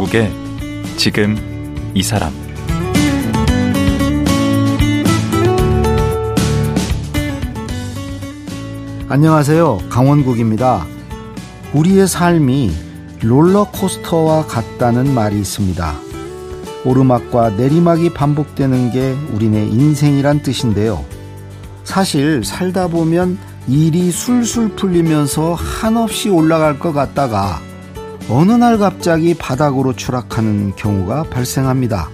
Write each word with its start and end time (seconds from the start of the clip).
강원국의 0.00 0.32
지금 0.96 1.36
이 1.94 2.02
사람 2.02 2.32
안녕하세요. 9.08 9.78
강원국입니다. 9.90 10.86
우리의 11.74 12.08
삶이 12.08 12.70
롤러코스터와 13.22 14.46
같다는 14.46 15.12
말이 15.12 15.38
있습니다. 15.38 15.94
오르막과 16.86 17.50
내리막이 17.50 18.14
반복되는 18.14 18.92
게 18.92 19.14
우리네 19.34 19.66
인생이란 19.66 20.42
뜻인데요. 20.42 21.04
사실 21.84 22.42
살다 22.42 22.88
보면 22.88 23.38
일이 23.68 24.10
술술 24.10 24.70
풀리면서 24.76 25.54
한없이 25.54 26.30
올라갈 26.30 26.78
것 26.78 26.92
같다가 26.92 27.60
어느 28.32 28.52
날 28.52 28.78
갑자기 28.78 29.34
바닥으로 29.34 29.92
추락하는 29.96 30.76
경우가 30.76 31.24
발생합니다. 31.24 32.08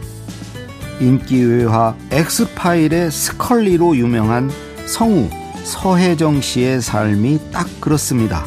인기 0.99 1.45
외화 1.45 1.95
엑스파일의 2.11 3.11
스컬리로 3.11 3.99
유명한 3.99 4.51
성우 4.87 5.29
서혜정 5.63 6.41
씨의 6.41 6.81
삶이 6.81 7.51
딱 7.53 7.67
그렇습니다. 7.83 8.47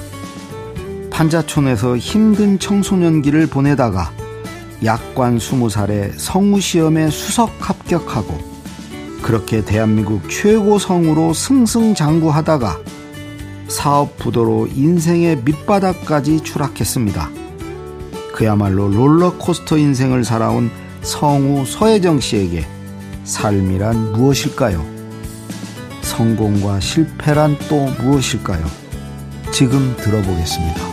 판자촌에서 1.11 1.97
힘든 1.97 2.57
청소년기를 2.57 3.45
보내다가 3.45 4.11
약관 4.83 5.37
20살에 5.37 6.13
성우 6.17 6.59
시험에 6.59 7.11
수석 7.11 7.51
합격하고 7.59 8.35
그렇게 9.21 9.63
대한민국 9.63 10.27
최고 10.27 10.79
성우로 10.79 11.33
승승장구하다가 11.33 12.79
사업 13.67 14.17
부도로 14.17 14.69
인생의 14.73 15.43
밑바닥까지 15.45 16.41
추락했습니다. 16.41 17.38
그야말로 18.39 18.87
롤러코스터 18.87 19.77
인생을 19.77 20.23
살아온 20.23 20.71
성우 21.01 21.65
서혜정 21.65 22.21
씨에게 22.21 22.65
삶이란 23.25 24.13
무엇일까요? 24.13 24.85
성공과 26.01 26.79
실패란 26.79 27.57
또 27.67 27.87
무엇일까요? 28.01 28.65
지금 29.51 29.93
들어보겠습니다. 29.97 30.88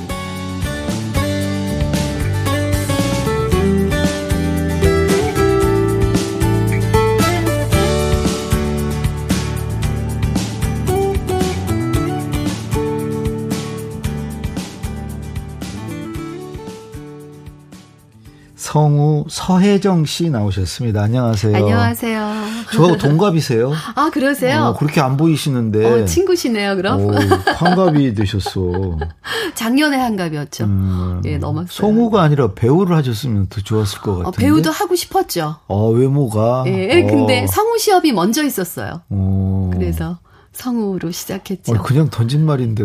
성우 18.77 19.25
서혜정 19.31 20.05
씨 20.05 20.29
나오셨습니다. 20.29 21.01
안녕하세요. 21.05 21.57
안녕하세요. 21.57 22.33
저하고 22.75 22.99
동갑이세요? 22.99 23.73
아, 23.95 24.11
그러세요? 24.13 24.65
어, 24.65 24.77
그렇게 24.77 25.01
안 25.01 25.17
보이시는데. 25.17 26.03
어, 26.03 26.05
친구시네요, 26.05 26.77
그럼. 26.77 27.01
오, 27.01 27.11
환갑이 27.57 28.13
되셨어. 28.13 28.99
작년에 29.57 29.97
환갑이었죠. 29.97 30.65
음, 30.65 31.23
예, 31.25 31.39
넘었어요. 31.39 31.69
성우가 31.71 32.21
아니라 32.21 32.53
배우를 32.53 32.95
하셨으면 32.97 33.47
더 33.49 33.63
좋았을 33.63 34.01
것 34.01 34.17
같은데. 34.17 34.29
어, 34.29 34.31
배우도 34.33 34.71
하고 34.71 34.95
싶었죠. 34.95 35.57
어, 35.69 35.89
외모가. 35.89 36.65
예, 36.67 37.03
어. 37.03 37.07
근데 37.07 37.47
성우 37.47 37.79
시험이 37.79 38.13
먼저 38.13 38.45
있었어요. 38.45 39.01
어. 39.09 39.71
그래서. 39.73 40.19
성우로 40.57 41.11
시작했죠. 41.11 41.73
어, 41.73 41.83
그냥 41.83 42.09
던진 42.09 42.45
말인데 42.45 42.85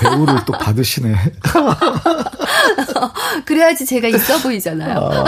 배우를 0.00 0.44
또 0.46 0.52
받으시네. 0.52 1.14
그래야지 3.44 3.86
제가 3.86 4.08
있어 4.08 4.38
보이잖아요. 4.38 4.98
아, 4.98 5.24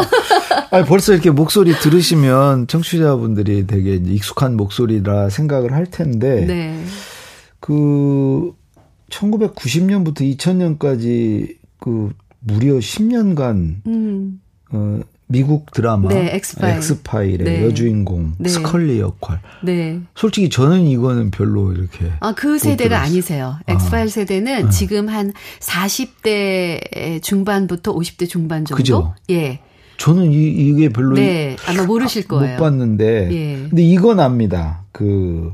아니, 0.71 0.87
벌써 0.87 1.13
이렇게 1.13 1.31
목소리 1.31 1.73
들으시면 1.73 2.69
청취자분들이 2.69 3.67
되게 3.67 3.95
익숙한 3.95 4.57
목소리라 4.57 5.31
생각을 5.31 5.73
할 5.73 5.87
텐데, 5.87 6.45
네. 6.47 6.85
그 7.59 8.53
1990년부터 9.11 10.21
2000년까지 10.37 11.57
그 11.81 12.11
무려 12.39 12.75
10년간 12.75 13.87
음. 13.87 14.41
어, 14.73 15.01
미국 15.33 15.71
드라마 15.71 16.09
네, 16.09 16.35
엑스파일. 16.35 16.77
엑스파일의 16.79 17.39
네. 17.45 17.65
여주인공 17.65 18.33
네. 18.39 18.49
스컬리 18.49 18.99
역할. 18.99 19.41
네. 19.63 20.01
솔직히 20.17 20.51
저는 20.51 20.83
이거는 20.89 21.31
별로 21.31 21.73
이렇게 21.73 22.11
아 22.19 22.33
그 22.33 22.59
세대가 22.59 23.01
아니세요. 23.01 23.57
엑스파일 23.69 24.07
아. 24.07 24.09
세대는 24.09 24.65
네. 24.65 24.71
지금 24.71 25.09
한 25.09 25.33
40대 25.61 27.23
중반부터 27.23 27.95
50대 27.95 28.29
중반 28.29 28.65
정도. 28.65 28.77
그죠? 28.77 29.15
예. 29.31 29.61
저는 29.99 30.33
이, 30.33 30.49
이게 30.49 30.89
별로 30.89 31.15
네, 31.15 31.57
아마 31.69 31.85
모르실 31.85 32.27
거예요. 32.27 32.57
못 32.57 32.61
봤는데. 32.65 33.29
예. 33.33 33.69
근데 33.69 33.83
이건 33.83 34.19
압니다. 34.19 34.83
그 34.93 35.53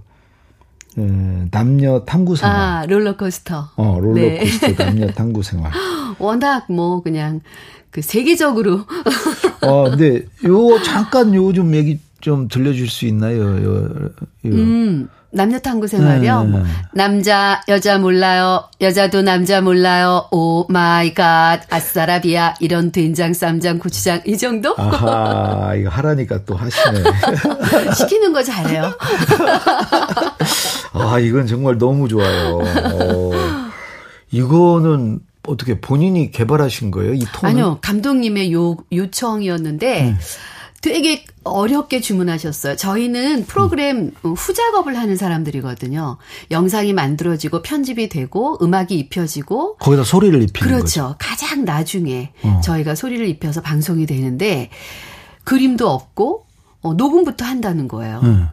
에, 0.97 1.03
남녀 1.51 2.05
탐구 2.07 2.37
생활. 2.37 2.57
아, 2.57 2.87
롤러코스터. 2.89 3.73
어, 3.77 3.99
롤러코스터 4.01 4.67
네. 4.69 4.75
남녀 4.77 5.07
탐구 5.09 5.43
생활. 5.43 5.71
워낙 6.19 6.65
뭐 6.73 7.03
그냥 7.03 7.41
그 7.97 8.03
세계적으로. 8.03 8.81
어, 9.63 9.85
근데 9.89 10.21
요 10.45 10.79
잠깐 10.85 11.35
요 11.35 11.51
좀 11.55 11.75
얘기 11.75 11.99
좀 12.21 12.47
들려줄 12.47 12.91
수 12.91 13.07
있나요? 13.07 13.41
요, 13.43 14.05
요. 14.05 14.11
음. 14.45 15.09
남녀 15.31 15.59
탐구 15.59 15.87
생활이요. 15.89 16.45
네, 16.45 16.51
네, 16.51 16.59
네. 16.59 16.65
남자 16.93 17.63
여자 17.69 17.97
몰라요. 17.99 18.65
여자도 18.83 19.23
남자 19.23 19.63
몰라요. 19.63 20.27
Oh 20.31 20.67
my 20.69 21.15
god. 21.15 21.61
아싸라비아 21.71 22.55
이런 22.61 22.93
된장 22.93 23.33
쌈장 23.33 23.79
고추장 23.79 24.21
이 24.27 24.37
정도? 24.37 24.75
아하, 24.77 25.75
이거 25.75 25.89
하라니까 25.89 26.45
또 26.45 26.55
하시네. 26.55 27.03
시키는 27.97 28.35
거 28.35 28.43
잘해요. 28.43 28.93
아, 30.93 31.19
이건 31.19 31.47
정말 31.47 31.79
너무 31.79 32.09
좋아요. 32.09 32.59
어, 32.59 33.31
이거는 34.31 35.21
어떻게 35.47 35.81
본인이 35.81 36.31
개발하신 36.31 36.91
거예요? 36.91 37.15
이 37.15 37.21
톤을? 37.21 37.51
아니요. 37.51 37.79
감독님의 37.83 38.53
요, 38.53 38.77
요청이었는데 38.93 40.09
음. 40.09 40.19
되게 40.83 41.25
어렵게 41.43 42.01
주문하셨어요. 42.01 42.77
저희는 42.77 43.47
프로그램 43.47 44.13
음. 44.25 44.33
후작업을 44.35 44.97
하는 44.97 45.17
사람들이거든요. 45.17 46.19
영상이 46.51 46.93
만들어지고 46.93 47.63
편집이 47.63 48.09
되고 48.09 48.59
음악이 48.63 48.97
입혀지고 48.97 49.77
거기다 49.79 50.05
소리를 50.05 50.41
입히는 50.43 50.69
그렇죠. 50.77 51.03
거죠. 51.03 51.17
가장 51.19 51.65
나중에 51.65 52.33
어. 52.43 52.61
저희가 52.63 52.95
소리를 52.95 53.27
입혀서 53.27 53.63
방송이 53.63 54.07
되는데 54.07 54.71
그림도 55.45 55.89
없고 55.89 56.47
어, 56.83 56.95
녹음부터 56.95 57.45
한다는 57.45 57.89
거예요. 57.89 58.21
음. 58.23 58.49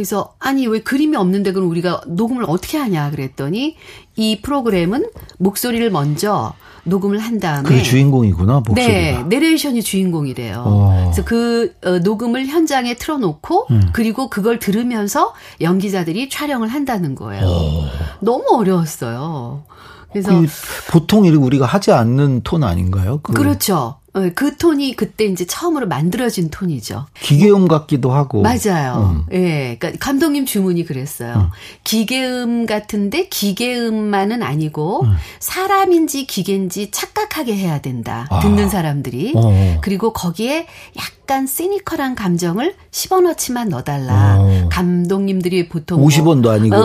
그래서 0.00 0.32
아니 0.38 0.66
왜 0.66 0.80
그림이 0.80 1.14
없는데 1.14 1.52
그럼 1.52 1.68
우리가 1.68 2.00
녹음을 2.06 2.44
어떻게 2.48 2.78
하냐 2.78 3.10
그랬더니 3.10 3.76
이 4.16 4.40
프로그램은 4.40 5.10
목소리를 5.36 5.90
먼저 5.90 6.54
녹음을 6.84 7.18
한 7.18 7.38
다음에 7.38 7.68
그게 7.68 7.82
주인공이구나 7.82 8.62
목소리가. 8.66 8.92
네, 8.92 9.22
내레이션이 9.28 9.82
주인공이래요. 9.82 10.64
오. 10.66 10.68
어. 10.70 11.02
그래서 11.04 11.24
그 11.26 11.74
어, 11.84 11.98
녹음을 11.98 12.46
현장에 12.46 12.94
틀어놓고 12.94 13.66
음. 13.72 13.90
그리고 13.92 14.30
그걸 14.30 14.58
들으면서 14.58 15.34
연기자들이 15.60 16.30
촬영을 16.30 16.68
한다는 16.68 17.14
거예요. 17.14 17.44
오. 17.44 17.48
어. 17.50 17.84
너무 18.20 18.46
어려웠어요. 18.52 19.64
그래서 20.12 20.40
그 20.40 20.46
보통 20.90 21.24
우리가 21.26 21.66
하지 21.66 21.92
않는 21.92 22.42
톤 22.42 22.64
아닌가요? 22.64 23.20
그. 23.22 23.32
그렇죠. 23.32 23.96
어, 24.12 24.28
그 24.34 24.56
톤이 24.56 24.96
그때 24.96 25.24
이제 25.24 25.44
처음으로 25.46 25.86
만들어진 25.86 26.50
톤이죠. 26.50 27.06
기계음 27.20 27.68
같기도 27.68 28.10
하고. 28.10 28.42
맞아요. 28.42 29.24
음. 29.28 29.32
예. 29.32 29.76
그러니까 29.78 30.04
감독님 30.04 30.46
주문이 30.46 30.84
그랬어요. 30.84 31.34
음. 31.34 31.48
기계음 31.84 32.66
같은데 32.66 33.28
기계음만은 33.28 34.42
아니고 34.42 35.04
음. 35.04 35.14
사람인지 35.38 36.26
기계인지 36.26 36.90
착각하게 36.90 37.56
해야 37.56 37.80
된다. 37.80 38.26
아. 38.30 38.40
듣는 38.40 38.68
사람들이. 38.68 39.32
어. 39.36 39.78
그리고 39.80 40.12
거기에 40.12 40.66
약간 40.98 41.46
시니컬한 41.46 42.16
감정을 42.16 42.74
10원어치만 42.90 43.68
넣어달라. 43.68 44.38
어. 44.40 44.68
감독님들이 44.72 45.68
보통 45.68 46.04
50원도 46.04 46.42
뭐, 46.42 46.52
아니고. 46.52 46.76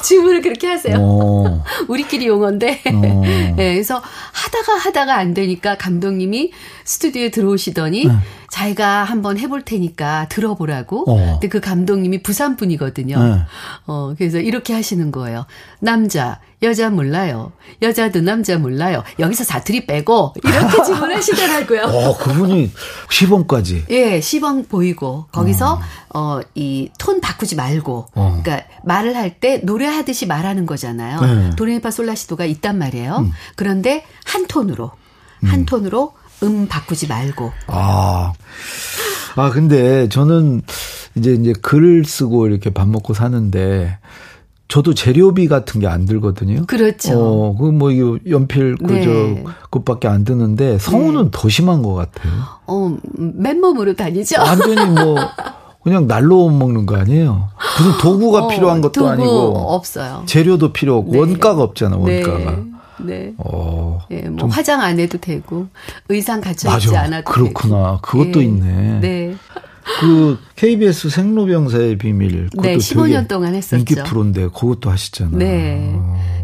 어, 0.00 0.02
주문을 0.02 0.40
그렇게 0.42 0.66
하세요. 0.66 0.96
어. 0.98 1.62
우리끼리 1.88 2.26
용어인데. 2.26 2.82
어. 2.92 3.22
예. 3.26 3.52
그래서 3.56 4.02
하다가 4.32 4.78
하다가 4.78 5.16
안 5.16 5.34
되니까 5.34 5.76
감독님이 5.76 6.52
스튜디오에 6.90 7.30
들어오시더니 7.30 8.06
네. 8.06 8.12
자기가 8.50 9.04
한번 9.04 9.38
해볼 9.38 9.62
테니까 9.62 10.26
들어보라고. 10.28 11.04
어. 11.08 11.32
근데 11.34 11.48
그 11.48 11.60
감독님이 11.60 12.20
부산 12.24 12.56
분이거든요. 12.56 13.22
네. 13.22 13.40
어, 13.86 14.12
그래서 14.18 14.38
이렇게 14.40 14.74
하시는 14.74 15.12
거예요. 15.12 15.46
남자, 15.78 16.40
여자 16.64 16.90
몰라요. 16.90 17.52
여자도 17.80 18.22
남자 18.22 18.58
몰라요. 18.58 19.04
여기서 19.20 19.44
사투리 19.44 19.86
빼고 19.86 20.34
이렇게 20.42 20.82
질문하시더라고요. 20.84 21.82
어, 21.82 22.18
그분이 22.18 22.72
시범까지. 23.08 23.84
예, 23.90 24.20
시범 24.20 24.64
보이고 24.64 25.26
거기서 25.30 25.80
어, 26.12 26.40
이톤 26.56 27.20
바꾸지 27.20 27.54
말고. 27.54 28.08
어. 28.14 28.40
그러니까 28.42 28.66
말을 28.82 29.14
할 29.16 29.30
때 29.38 29.58
노래하듯이 29.58 30.26
말하는 30.26 30.66
거잖아요. 30.66 31.20
네. 31.20 31.50
도레미파 31.56 31.92
솔라시도가 31.92 32.46
있단 32.46 32.76
말이에요. 32.78 33.18
음. 33.20 33.32
그런데 33.54 34.04
한 34.24 34.48
톤으로 34.48 34.90
한 35.44 35.60
음. 35.60 35.66
톤으로 35.66 36.14
음 36.42 36.66
바꾸지 36.68 37.06
말고. 37.06 37.52
아. 37.68 38.32
아, 39.36 39.50
근데 39.50 40.08
저는 40.08 40.62
이제 41.16 41.32
이제 41.32 41.52
글을 41.60 42.04
쓰고 42.04 42.46
이렇게 42.46 42.70
밥 42.70 42.88
먹고 42.88 43.14
사는데 43.14 43.98
저도 44.68 44.94
재료비 44.94 45.48
같은 45.48 45.80
게 45.80 45.86
안 45.88 46.06
들거든요. 46.06 46.64
그렇죠. 46.66 47.12
어, 47.18 47.56
그뭐 47.56 47.90
연필 48.28 48.76
그저 48.76 49.10
네. 49.10 49.44
그것밖에 49.70 50.06
안 50.08 50.24
드는데 50.24 50.78
성우는 50.78 51.24
네. 51.24 51.30
더 51.32 51.48
심한 51.48 51.82
것 51.82 51.94
같아요. 51.94 52.32
어, 52.66 52.96
맨몸으로 53.16 53.94
다니죠. 53.96 54.40
완전히 54.40 54.84
뭐 54.92 55.16
그냥 55.82 56.06
날로 56.06 56.48
먹는 56.50 56.86
거 56.86 56.96
아니에요? 56.96 57.48
무슨 57.78 57.98
도구가 57.98 58.44
어, 58.44 58.48
필요한 58.48 58.80
것도 58.80 58.92
도구 58.92 59.08
아니고 59.08 59.28
없어요. 59.74 60.22
재료도 60.26 60.72
필요 60.72 60.98
없고 60.98 61.12
네. 61.12 61.18
원가가 61.18 61.62
없잖아 61.62 61.96
원가가. 61.96 62.62
네. 63.04 63.14
네. 63.14 63.34
어, 63.38 64.00
예, 64.10 64.22
뭐 64.28 64.48
화장 64.48 64.80
안 64.80 64.98
해도 64.98 65.18
되고 65.18 65.66
의상 66.08 66.40
갖춰 66.40 66.74
입지 66.74 66.96
않아도 66.96 67.30
그렇구나. 67.30 67.76
되고. 67.76 68.00
그것도 68.02 68.40
예. 68.40 68.44
있네. 68.44 69.00
네. 69.00 69.36
그 70.00 70.38
KBS 70.56 71.10
생로병사의 71.10 71.98
비밀 71.98 72.48
네, 72.62 72.76
15년 72.76 73.26
동안 73.26 73.54
했었죠. 73.54 73.76
인기 73.78 73.94
프로인데 73.94 74.48
그것도 74.48 74.90
하시잖아요. 74.90 75.38
네. 75.38 75.96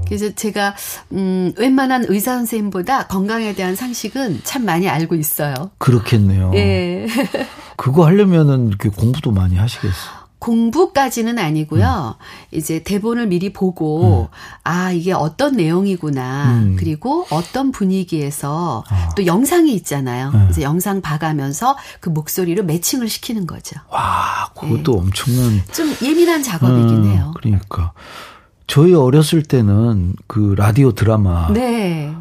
그래서 0.07 0.35
제가 0.35 0.75
음 1.13 1.53
웬만한 1.57 2.07
의사 2.09 2.35
선생님보다 2.35 3.07
건강에 3.09 3.55
대한 3.55 3.75
상식은 3.77 4.41
참 4.45 4.65
많이 4.65 4.89
알고 4.89 5.15
있어요. 5.17 5.71
그렇겠네요. 5.79 6.53
예. 6.55 7.07
그거 7.77 8.07
하려면은 8.07 8.69
이렇게 8.69 8.89
공부도 8.89 9.33
많이 9.33 9.57
하시겠어요. 9.57 10.26
공부까지는 10.39 11.39
아니고요. 11.39 12.17
음. 12.19 12.57
이제 12.57 12.83
대본을 12.83 13.29
미리 13.29 13.53
보고 13.53 14.29
음. 14.31 14.37
아 14.65 14.93
이게 14.93 15.13
어떤 15.13 15.57
내용이구나. 15.57 16.53
음. 16.53 16.77
그리고 16.79 17.27
어떤 17.31 17.73
분위기에서 17.73 18.85
아. 18.89 19.11
또 19.17 19.27
영상이 19.27 19.73
있잖아요. 19.75 20.31
네. 20.33 20.47
이제 20.51 20.63
영상 20.63 21.01
봐가면서 21.01 21.77
그 22.01 22.11
목소리로 22.11 22.65
매칭을 22.65 23.09
시키는 23.09 23.47
거죠. 23.47 23.77
와, 23.91 24.51
그것도 24.55 24.93
네. 24.93 24.99
엄청난 24.99 25.63
좀 25.73 25.95
예민한 26.03 26.43
작업이긴 26.43 26.89
음, 26.89 27.11
해요. 27.11 27.33
그러니까 27.37 27.93
저희 28.67 28.95
어렸을 28.95 29.43
때는 29.43 30.15
그 30.27 30.55
라디오 30.57 30.93
드라마 30.93 31.53
네. 31.53 32.15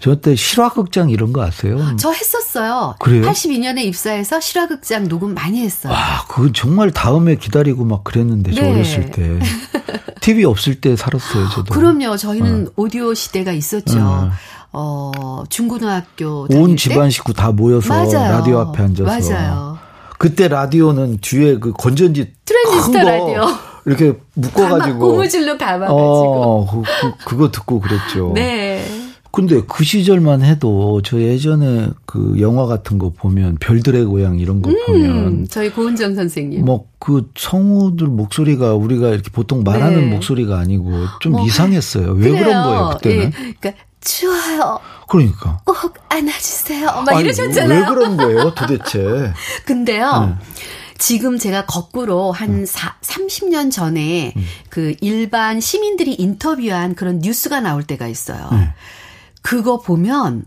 저 0.00 0.20
때 0.20 0.34
실화극장 0.36 1.10
이런 1.10 1.32
거 1.32 1.42
아세요? 1.42 1.78
저 1.98 2.10
했었어요. 2.12 2.94
그래요? 2.98 3.22
82년에 3.22 3.84
입사해서 3.84 4.40
실화극장 4.40 5.08
녹음 5.08 5.34
많이 5.34 5.60
했어요. 5.62 5.92
와, 5.92 6.24
그건 6.28 6.52
정말 6.52 6.90
다음에 6.90 7.36
기다리고 7.36 7.84
막 7.84 8.04
그랬는데, 8.04 8.52
저 8.52 8.62
네. 8.62 8.72
어렸을 8.72 9.10
때. 9.10 9.38
TV 10.20 10.44
없을 10.44 10.80
때 10.80 10.94
살았어요, 10.94 11.48
저도. 11.50 11.74
그럼요. 11.74 12.16
저희는 12.16 12.64
네. 12.66 12.70
오디오 12.76 13.12
시대가 13.14 13.52
있었죠. 13.52 13.98
네. 13.98 14.30
어, 14.72 15.42
중고등학교. 15.48 16.46
온 16.50 16.76
집안 16.76 17.10
식구 17.10 17.32
다 17.34 17.50
모여서 17.50 17.88
맞아요. 17.92 18.32
라디오 18.38 18.58
앞에 18.60 18.82
앉아서. 18.82 19.30
맞아요. 19.32 19.78
그때 20.18 20.46
라디오는 20.46 21.18
뒤에 21.20 21.58
그 21.58 21.72
건전지 21.72 22.32
트랜지스터 22.44 22.98
라디오. 23.02 23.46
이렇게 23.84 24.16
묶어가지고. 24.34 24.98
고무줄로 25.00 25.58
감아가지고. 25.58 25.98
어, 26.00 26.66
그, 26.70 26.82
그, 26.82 27.24
그거 27.24 27.50
듣고 27.50 27.80
그랬죠. 27.80 28.30
네. 28.32 28.71
근데 29.32 29.62
그 29.66 29.82
시절만 29.82 30.42
해도 30.42 31.00
저 31.02 31.18
예전에 31.20 31.88
그 32.04 32.36
영화 32.38 32.66
같은 32.66 32.98
거 32.98 33.10
보면 33.10 33.56
별들의 33.60 34.04
고향 34.04 34.38
이런 34.38 34.62
거 34.62 34.70
음, 34.70 34.76
보면 34.86 35.46
저희 35.48 35.70
고은정 35.70 36.14
선생님 36.14 36.64
뭐 36.64 36.92
그 37.04 37.28
성우들 37.36 38.06
목소리가 38.06 38.74
우리가 38.74 39.08
이렇게 39.08 39.28
보통 39.32 39.64
말하는 39.64 40.02
네. 40.02 40.06
목소리가 40.14 40.56
아니고 40.56 40.92
좀 41.18 41.32
뭐, 41.32 41.44
이상했어요. 41.44 42.12
왜 42.12 42.28
그래요. 42.30 42.44
그런 42.44 42.62
거예요 42.62 42.90
그때는? 42.90 43.24
예, 43.24 43.30
그러니까 43.58 43.72
추워요. 44.00 44.78
그러니까 45.08 45.60
꼭 45.64 45.76
안아주세요. 46.08 46.86
막 46.86 47.08
아니, 47.08 47.24
이러셨잖아요. 47.24 47.80
왜 47.80 47.86
그런 47.86 48.16
거예요, 48.16 48.54
도대체? 48.54 49.32
근데,요 49.66 50.36
네. 50.38 50.46
지금 50.96 51.38
제가 51.38 51.66
거꾸로 51.66 52.30
한 52.30 52.60
음. 52.60 52.66
4, 52.66 52.94
30년 53.00 53.72
전에 53.72 54.32
음. 54.36 54.44
그 54.68 54.94
일반 55.00 55.60
시민들이 55.60 56.14
인터뷰한 56.14 56.94
그런 56.94 57.18
뉴스가 57.18 57.60
나올 57.60 57.82
때가 57.82 58.06
있어요. 58.06 58.48
음. 58.52 58.68
그거 59.42 59.80
보면 59.80 60.44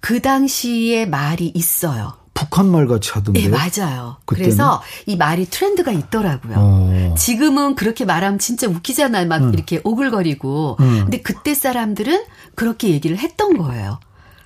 그 0.00 0.20
당시에 0.20 1.06
말이 1.06 1.50
있어요. 1.54 2.14
북한 2.34 2.66
말 2.66 2.86
같이 2.86 3.10
하던데. 3.12 3.40
네, 3.40 3.48
맞아요. 3.48 4.16
그때는? 4.26 4.50
그래서 4.50 4.82
이 5.06 5.16
말이 5.16 5.46
트렌드가 5.46 5.92
있더라고요. 5.92 6.54
어. 6.56 7.14
지금은 7.16 7.74
그렇게 7.76 8.04
말하면 8.04 8.38
진짜 8.38 8.66
웃기잖아요. 8.66 9.26
막 9.28 9.42
음. 9.42 9.54
이렇게 9.54 9.80
오글거리고. 9.84 10.76
음. 10.80 11.00
근데 11.04 11.22
그때 11.22 11.54
사람들은 11.54 12.24
그렇게 12.54 12.90
얘기를 12.90 13.16
했던 13.16 13.56
거예요. 13.56 14.00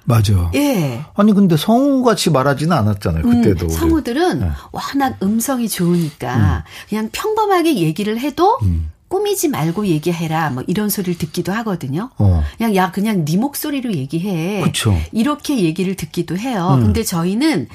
맞아. 0.04 0.50
예. 0.54 1.04
아니 1.14 1.34
근데 1.34 1.56
성우같이 1.56 2.30
말하지는 2.30 2.74
않았잖아요. 2.74 3.24
음, 3.24 3.42
그때도. 3.42 3.66
음, 3.66 3.68
성우들은 3.68 4.40
네. 4.40 4.50
워낙 4.72 5.16
음성이 5.22 5.68
좋으니까 5.68 6.36
음. 6.36 6.62
그냥 6.88 7.08
평범하게 7.12 7.76
얘기를 7.76 8.18
해도 8.18 8.58
음. 8.62 8.90
꾸미지 9.08 9.48
말고 9.48 9.86
얘기해라 9.86 10.50
뭐 10.50 10.62
이런 10.66 10.90
소리를 10.90 11.18
듣기도 11.18 11.52
하거든요. 11.52 12.10
어. 12.18 12.42
그냥 12.56 12.76
야 12.76 12.90
그냥 12.90 13.24
네 13.24 13.36
목소리로 13.36 13.92
얘기해. 13.94 14.60
그쵸. 14.62 14.94
이렇게 15.12 15.58
얘기를 15.60 15.94
듣기도 15.94 16.36
해요. 16.36 16.74
음. 16.78 16.84
근데 16.84 17.02
저희는 17.02 17.68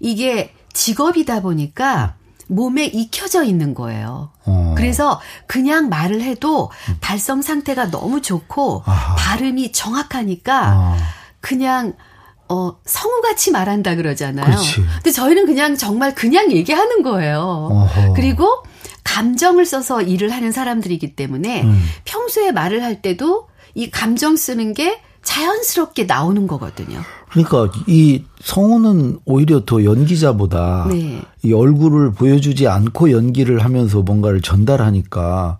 이게 0.00 0.52
직업이다 0.72 1.42
보니까 1.42 2.14
몸에 2.48 2.84
익혀져 2.84 3.42
있는 3.42 3.74
거예요. 3.74 4.30
어. 4.44 4.74
그래서 4.76 5.20
그냥 5.46 5.88
말을 5.88 6.22
해도 6.22 6.70
음. 6.88 6.96
발성 7.00 7.42
상태가 7.42 7.90
너무 7.90 8.22
좋고 8.22 8.82
아하. 8.86 9.16
발음이 9.16 9.72
정확하니까 9.72 10.62
아. 10.66 10.96
그냥 11.40 11.94
어, 12.48 12.76
성우같이 12.84 13.50
말한다 13.50 13.96
그러잖아요. 13.96 14.46
그렇지. 14.46 14.76
근데 14.94 15.10
저희는 15.10 15.46
그냥 15.46 15.76
정말 15.76 16.14
그냥 16.14 16.52
얘기하는 16.52 17.02
거예요. 17.02 17.68
어허. 17.72 18.12
그리고 18.12 18.62
감정을 19.06 19.64
써서 19.64 20.02
일을 20.02 20.30
하는 20.30 20.50
사람들이기 20.50 21.14
때문에 21.14 21.62
음. 21.62 21.80
평소에 22.04 22.50
말을 22.50 22.82
할 22.82 23.00
때도 23.00 23.46
이 23.74 23.88
감정 23.90 24.36
쓰는 24.36 24.74
게 24.74 25.00
자연스럽게 25.22 26.04
나오는 26.04 26.46
거거든요. 26.46 27.00
그러니까 27.30 27.70
이 27.86 28.22
성우는 28.40 29.18
오히려 29.24 29.64
더 29.64 29.84
연기자보다 29.84 30.88
네. 30.90 31.20
이 31.42 31.52
얼굴을 31.52 32.12
보여주지 32.12 32.66
않고 32.68 33.12
연기를 33.12 33.64
하면서 33.64 34.02
뭔가를 34.02 34.40
전달하니까 34.40 35.58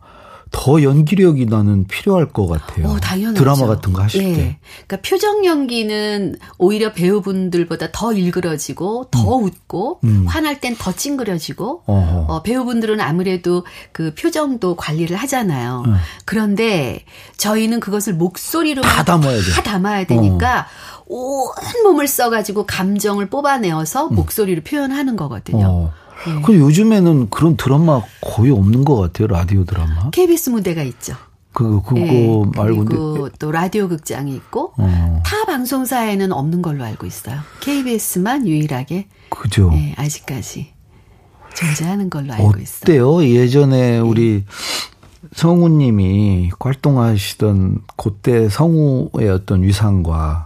더 0.59 0.83
연기력이 0.83 1.45
나는 1.47 1.87
필요할 1.87 2.31
것 2.31 2.47
같아요. 2.47 2.89
어, 2.89 2.97
당연하죠. 2.99 3.39
드라마 3.39 3.67
같은 3.67 3.93
거 3.93 4.03
하실 4.03 4.25
예. 4.25 4.33
때. 4.33 4.59
그러니까 4.87 5.07
표정 5.07 5.45
연기는 5.45 6.35
오히려 6.57 6.95
배우분들보다 6.95 7.89
더 7.93 8.15
일그러지고 8.15 9.09
더 9.11 9.39
음. 9.39 9.45
웃고 9.45 10.01
음. 10.05 10.25
화날 10.27 10.59
땐 10.61 10.75
더 10.79 10.93
찡그려지고 10.93 11.83
어, 11.87 12.43
배우분들은 12.43 13.01
아무래도 13.01 13.65
그 13.93 14.15
표정도 14.15 14.77
관리를 14.77 15.17
하잖아요. 15.19 15.85
음. 15.87 15.95
그런데 16.25 17.05
저희는 17.37 17.79
그것을 17.81 18.15
목소리로 18.15 18.81
다 18.81 19.05
담아야 19.05 19.37
돼. 19.37 19.51
다 19.53 19.63
담아야 19.63 20.07
되니까 20.07 20.69
어. 21.03 21.05
온 21.07 21.53
몸을 21.85 22.09
써가지고 22.09 22.65
감정을 22.67 23.29
뽑아내어서 23.29 24.09
음. 24.09 24.15
목소리로 24.15 24.63
표현하는 24.63 25.17
거거든요. 25.17 25.67
어. 25.67 25.93
네. 26.25 26.43
근데 26.43 26.61
요즘에는 26.61 27.31
그런 27.31 27.57
드라마 27.57 28.03
거의 28.21 28.51
없는 28.51 28.85
것 28.85 28.97
같아요. 28.97 29.29
라디오 29.29 29.65
드라마. 29.65 30.11
KBS 30.11 30.51
무대가 30.51 30.83
있죠. 30.83 31.15
그거 31.53 31.83
그거 31.83 32.01
네, 32.01 32.43
말고 32.55 32.85
그리고 32.85 33.29
또 33.39 33.51
라디오 33.51 33.89
극장이 33.89 34.35
있고 34.35 34.75
어. 34.77 35.23
타 35.25 35.47
방송사에는 35.47 36.31
없는 36.33 36.61
걸로 36.61 36.85
알고 36.85 37.07
있어요. 37.07 37.39
KBS만 37.61 38.47
유일하게 38.47 39.09
그죠. 39.31 39.71
네, 39.71 39.95
아직까지 39.97 40.75
존재하는 41.55 42.11
걸로 42.11 42.35
알고 42.35 42.59
있어요. 42.61 42.81
어때요? 42.83 43.25
예전에 43.25 43.93
네. 43.93 43.99
우리 43.99 44.45
성우님이 45.35 46.51
활동하시던 46.61 47.81
그때 47.97 48.49
성우의 48.51 49.31
어떤 49.31 49.63
위상과 49.63 50.46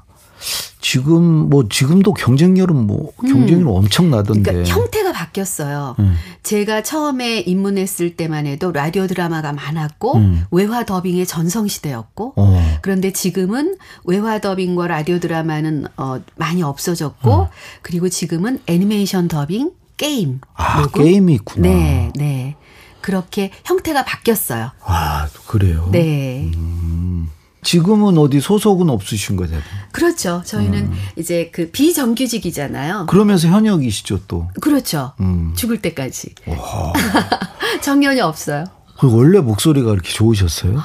지금 0.91 1.23
뭐 1.49 1.69
지금도 1.69 2.15
경쟁률은 2.15 2.75
뭐 2.75 3.13
경쟁률 3.21 3.61
음. 3.61 3.69
엄청 3.69 4.11
나던데. 4.11 4.51
그러니까 4.51 4.75
형태가 4.75 5.13
바뀌었어요. 5.13 5.95
음. 6.01 6.17
제가 6.43 6.83
처음에 6.83 7.39
입문했을 7.39 8.17
때만 8.17 8.47
해도 8.47 8.73
라디오 8.73 9.07
드라마가 9.07 9.53
많았고 9.53 10.17
음. 10.17 10.45
외화 10.51 10.85
더빙의 10.85 11.27
전성 11.27 11.69
시대였고 11.69 12.33
어. 12.35 12.79
그런데 12.83 13.13
지금은 13.13 13.77
외화 14.03 14.41
더빙과 14.41 14.89
라디오 14.89 15.21
드라마는 15.21 15.87
어 15.97 16.21
많이 16.35 16.65
없어졌고 16.65 17.31
어. 17.31 17.51
그리고 17.83 18.09
지금은 18.09 18.59
애니메이션 18.67 19.29
더빙, 19.29 19.71
게임. 19.97 20.41
아, 20.55 20.81
녹음? 20.81 21.05
게임이 21.05 21.35
있구나. 21.35 21.69
네, 21.69 22.11
네. 22.17 22.57
그렇게 23.01 23.53
형태가 23.65 24.05
바뀌었어요. 24.05 24.73
아, 24.83 25.29
그래요? 25.47 25.89
네. 25.93 26.51
음. 26.57 27.31
지금은 27.63 28.17
어디 28.19 28.41
소속은 28.41 28.89
없으신 28.91 29.37
거잖아요. 29.37 29.63
그렇죠. 29.93 30.43
저희는 30.45 30.79
음. 30.85 30.93
이제 31.17 31.51
그 31.53 31.71
비정규직이잖아요. 31.71 33.07
그러면서 33.07 33.49
현역이시죠 33.49 34.27
또. 34.27 34.49
그렇죠. 34.61 35.13
음. 35.21 35.53
죽을 35.57 35.83
때까지. 35.83 36.35
정년이 37.83 38.21
없어요. 38.21 38.65
그 38.99 39.15
원래 39.15 39.41
목소리가 39.41 39.91
그렇게 39.91 40.11
좋으셨어요? 40.13 40.81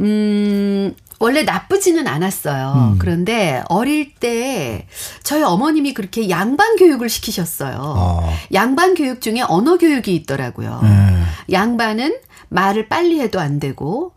음, 0.00 0.94
원래 1.18 1.42
나쁘지는 1.42 2.06
않았어요. 2.06 2.72
음. 2.94 2.98
그런데 2.98 3.62
어릴 3.68 4.14
때 4.14 4.86
저희 5.22 5.42
어머님이 5.42 5.94
그렇게 5.94 6.30
양반 6.30 6.76
교육을 6.76 7.08
시키셨어요. 7.08 7.76
어. 7.78 8.36
양반 8.54 8.94
교육 8.94 9.20
중에 9.20 9.42
언어 9.42 9.76
교육이 9.76 10.14
있더라고요. 10.16 10.80
네. 10.82 11.22
양반은 11.52 12.16
말을 12.48 12.88
빨리 12.88 13.20
해도 13.20 13.38
안 13.38 13.60
되고 13.60 14.12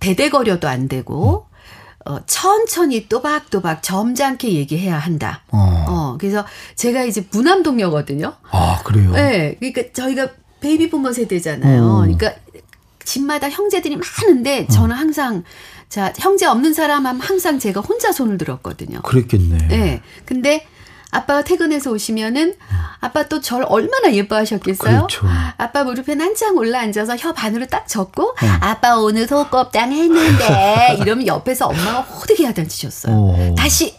대대거려도 0.00 0.68
안 0.68 0.88
되고 0.88 1.46
어, 2.06 2.18
천천히 2.26 3.08
또박또박 3.08 3.82
점잖게 3.82 4.52
얘기해야 4.52 4.98
한다. 4.98 5.42
어. 5.50 5.84
어. 5.88 6.16
그래서 6.18 6.44
제가 6.74 7.04
이제 7.04 7.26
무남독녀거든요. 7.30 8.34
아, 8.50 8.82
그래요? 8.84 9.12
네. 9.12 9.56
그러니까 9.58 9.82
저희가 9.92 10.28
베이비 10.60 10.90
부머 10.90 11.12
세대잖아요. 11.12 11.82
어. 11.82 11.96
그러니까 12.00 12.34
집마다 13.04 13.48
형제들이 13.48 13.96
많은데 13.96 14.66
저는 14.66 14.96
항상 14.96 15.44
자, 15.88 16.12
형제 16.18 16.46
없는 16.46 16.74
사람 16.74 17.06
하면 17.06 17.20
항상 17.20 17.58
제가 17.58 17.80
혼자 17.80 18.12
손을 18.12 18.36
들었거든요. 18.36 19.00
그랬겠네. 19.02 19.68
네. 19.68 20.02
근데 20.24 20.66
아빠가 21.14 21.42
퇴근해서 21.44 21.90
오시면은 21.90 22.54
아빠 23.00 23.28
또 23.28 23.40
절 23.40 23.64
얼마나 23.68 24.12
예뻐하셨겠어요? 24.12 24.96
그렇죠. 25.06 25.26
아빠 25.56 25.84
무릎에 25.84 26.14
한창 26.14 26.56
올라 26.56 26.80
앉아서 26.80 27.16
혀 27.16 27.32
반으로 27.32 27.66
딱 27.66 27.86
접고 27.86 28.30
어. 28.30 28.36
아빠 28.60 28.96
오늘 28.96 29.26
소껍장 29.28 29.92
했는데 29.92 30.96
이러면 31.00 31.26
옆에서 31.26 31.66
엄마가 31.66 32.00
호되게 32.00 32.46
하단치셨어요. 32.46 33.14
어. 33.14 33.54
다시 33.56 33.94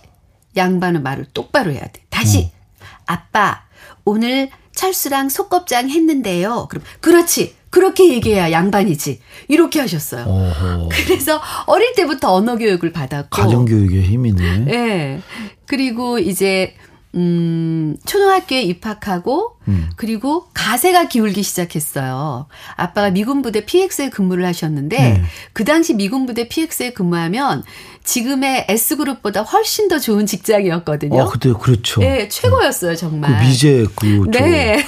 양반은 0.58 1.04
말을 1.04 1.26
똑바로 1.34 1.72
해야 1.72 1.82
돼. 1.82 2.02
다시 2.10 2.52
어. 2.52 2.86
아빠 3.06 3.64
오늘 4.04 4.50
철수랑 4.74 5.30
소껍장 5.30 5.90
했는데요. 5.90 6.68
그럼 6.70 6.84
그렇지. 7.00 7.56
그렇게 7.70 8.14
얘기해야 8.14 8.52
양반이지. 8.54 9.20
이렇게 9.50 9.82
하셨어요. 9.82 10.24
어허. 10.26 10.90
그래서 11.06 11.42
어릴 11.66 11.94
때부터 11.94 12.34
언어 12.34 12.56
교육을 12.58 12.94
받았고 12.94 13.30
가정 13.30 13.66
교육의 13.66 14.02
힘이네. 14.04 14.58
네. 14.60 15.22
그리고 15.66 16.18
이제 16.18 16.74
음, 17.16 17.96
초등학교에 18.06 18.62
입학하고, 18.64 19.58
음. 19.68 19.90
그리고 19.96 20.48
가세가 20.54 21.08
기울기 21.08 21.44
시작했어요. 21.44 22.48
아빠가 22.76 23.10
미군 23.10 23.42
부대 23.42 23.66
PX에 23.66 24.10
근무를 24.10 24.46
하셨는데, 24.46 24.98
네. 24.98 25.24
그 25.54 25.64
당시 25.64 25.94
미군 25.94 26.26
부대 26.26 26.48
PX에 26.48 26.92
근무하면 26.92 27.64
지금의 28.06 28.68
S그룹보다 28.70 29.42
훨씬 29.42 29.88
더 29.88 30.00
좋은 30.00 30.26
직장이었거든요. 30.26 31.22
어, 31.22 31.30
그때 31.30 31.52
그렇죠. 31.60 32.02
네, 32.02 32.30
최고였어요, 32.30 32.96
정말. 32.96 33.38
그 33.40 33.44
미제 33.44 33.86
그, 33.96 34.06
네. 34.32 34.86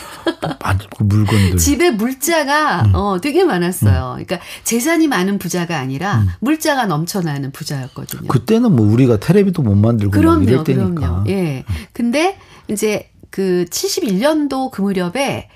그 0.98 1.04
물건들. 1.04 1.58
집에 1.58 1.90
물자가 1.92 2.84
음. 2.84 2.96
어, 2.96 3.20
되게 3.20 3.44
많았어요. 3.44 4.18
음. 4.18 4.24
그러니까 4.24 4.40
재산이 4.64 5.08
많은 5.08 5.40
부자가 5.40 5.80
아니라 5.80 6.20
음. 6.20 6.28
물자가 6.40 6.86
넘쳐나는 6.86 7.52
부자였거든요. 7.52 8.28
그때는 8.28 8.76
뭐 8.76 8.86
우리가 8.92 9.18
테레비도 9.20 9.64
못 9.64 9.76
만들고 9.76 10.12
그럼요, 10.12 10.44
이럴 10.44 10.64
때니까. 10.64 10.94
그럼요. 10.94 11.24
예. 11.30 11.66
근데 11.94 12.38
이제 12.68 13.10
그 13.30 13.66
71년도 13.70 14.72
그 14.72 14.82
무렵에 14.82 15.50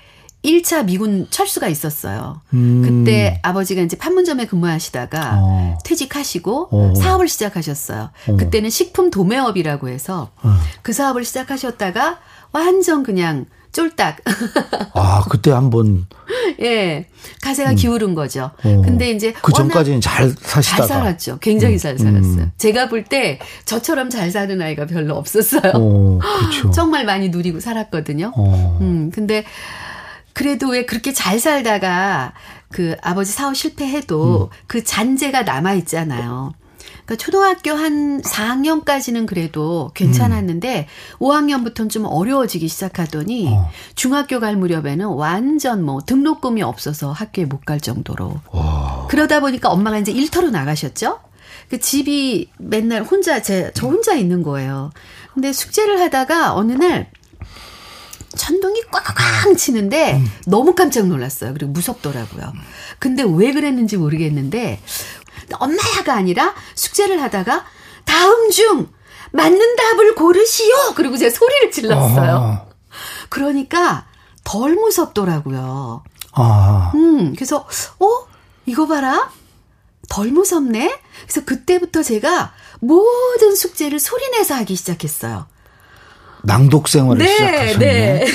1차 0.44 0.84
미군 0.86 1.26
철수가 1.30 1.68
있었어요. 1.68 2.40
음. 2.52 2.82
그때 2.84 3.38
아버지가 3.42 3.82
이제 3.82 3.96
판문점에 3.96 4.46
근무하시다가 4.46 5.38
어. 5.40 5.78
퇴직하시고 5.84 6.68
어. 6.72 6.94
사업을 6.96 7.28
시작하셨어요. 7.28 8.10
어. 8.28 8.36
그때는 8.36 8.68
식품 8.70 9.10
도매업이라고 9.10 9.88
해서 9.88 10.30
어. 10.42 10.54
그 10.82 10.92
사업을 10.92 11.24
시작하셨다가 11.24 12.18
완전 12.50 13.02
그냥 13.04 13.46
쫄딱. 13.70 14.18
아, 14.94 15.24
그때 15.30 15.50
한번. 15.50 16.06
예. 16.60 17.06
가세가 17.40 17.70
음. 17.70 17.76
기울은 17.76 18.14
거죠. 18.14 18.50
어. 18.62 18.82
근데 18.84 19.10
이제. 19.10 19.32
그 19.32 19.50
전까지는 19.52 20.02
잘 20.02 20.28
사시다가. 20.38 20.86
잘 20.86 20.88
살았죠. 20.88 21.38
굉장히 21.40 21.76
음. 21.76 21.78
잘 21.78 21.98
살았어요. 21.98 22.20
음. 22.42 22.52
제가 22.58 22.88
볼 22.90 23.04
때 23.04 23.38
저처럼 23.64 24.10
잘 24.10 24.30
사는 24.30 24.60
아이가 24.60 24.86
별로 24.86 25.14
없었어요. 25.14 25.72
어, 25.74 26.18
그렇죠. 26.20 26.70
정말 26.74 27.06
많이 27.06 27.30
누리고 27.30 27.60
살았거든요. 27.60 28.32
어. 28.36 28.78
음, 28.82 29.10
근데 29.14 29.44
그래도 30.32 30.68
왜 30.68 30.84
그렇게 30.86 31.12
잘 31.12 31.38
살다가 31.38 32.32
그 32.70 32.96
아버지 33.02 33.32
사업 33.32 33.56
실패해도 33.56 34.50
음. 34.52 34.56
그 34.66 34.82
잔재가 34.84 35.42
남아 35.42 35.74
있잖아요. 35.74 36.52
그러니까 37.04 37.16
초등학교 37.16 37.72
한 37.72 38.22
4학년까지는 38.22 39.26
그래도 39.26 39.90
괜찮았는데 39.94 40.86
음. 40.88 41.18
5학년부터는 41.18 41.90
좀 41.90 42.04
어려워지기 42.06 42.68
시작하더니 42.68 43.48
어. 43.48 43.68
중학교 43.94 44.38
갈 44.40 44.56
무렵에는 44.56 45.06
완전 45.06 45.82
뭐 45.84 46.00
등록금이 46.00 46.62
없어서 46.62 47.10
학교에 47.12 47.44
못 47.44 47.64
갈 47.64 47.80
정도로. 47.80 48.40
와. 48.52 49.06
그러다 49.10 49.40
보니까 49.40 49.68
엄마가 49.70 49.98
이제 49.98 50.12
일터로 50.12 50.50
나가셨죠. 50.50 51.18
그 51.68 51.78
집이 51.80 52.50
맨날 52.58 53.02
혼자 53.02 53.42
제 53.42 53.70
저 53.74 53.86
혼자 53.88 54.14
있는 54.14 54.42
거예요. 54.42 54.90
근데 55.34 55.52
숙제를 55.52 56.00
하다가 56.00 56.54
어느 56.54 56.72
날 56.72 57.10
천둥이 58.36 58.82
꽉꽉 58.90 59.56
치는데 59.56 60.14
음. 60.14 60.32
너무 60.46 60.74
깜짝 60.74 61.06
놀랐어요. 61.06 61.52
그리고 61.52 61.72
무섭더라고요. 61.72 62.52
근데 62.98 63.22
왜 63.22 63.52
그랬는지 63.52 63.96
모르겠는데 63.96 64.80
엄마야가 65.54 66.14
아니라 66.14 66.54
숙제를 66.74 67.22
하다가 67.22 67.64
다음 68.04 68.50
중 68.50 68.88
맞는 69.32 69.76
답을 69.76 70.14
고르시오. 70.14 70.94
그리고 70.94 71.16
제 71.16 71.30
소리를 71.30 71.70
질렀어요. 71.70 72.36
아. 72.36 72.66
그러니까 73.28 74.06
덜 74.44 74.74
무섭더라고요. 74.74 76.02
아. 76.32 76.92
음, 76.94 77.34
그래서 77.34 77.66
어 77.98 78.26
이거 78.66 78.86
봐라. 78.86 79.30
덜 80.08 80.28
무섭네. 80.30 81.00
그래서 81.22 81.44
그때부터 81.44 82.02
제가 82.02 82.52
모든 82.80 83.54
숙제를 83.54 83.98
소리내서 83.98 84.54
하기 84.56 84.76
시작했어요. 84.76 85.46
낭독 86.44 86.88
생활을 86.88 87.24
네, 87.24 87.32
시작하셨네. 87.32 87.78
네. 87.78 88.26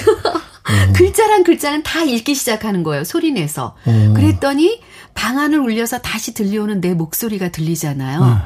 음. 0.69 0.93
글자랑 0.97 1.43
글자는 1.43 1.83
다 1.83 2.03
읽기 2.03 2.35
시작하는 2.35 2.83
거예요. 2.83 3.03
소리 3.03 3.31
내서. 3.31 3.75
음. 3.87 4.13
그랬더니 4.13 4.81
방안을 5.13 5.59
울려서 5.59 5.99
다시 5.99 6.33
들려오는 6.33 6.81
내 6.81 6.93
목소리가 6.93 7.49
들리잖아요. 7.49 8.21
음. 8.21 8.37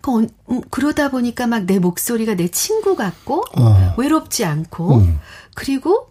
그, 0.00 0.26
음, 0.50 0.60
그러다 0.70 1.10
보니까 1.10 1.46
막 1.46 1.64
내 1.66 1.78
목소리가 1.78 2.34
내 2.34 2.48
친구 2.48 2.94
같고 2.94 3.44
어. 3.56 3.94
외롭지 3.96 4.44
않고 4.44 4.96
음. 4.98 5.18
그리고 5.54 6.10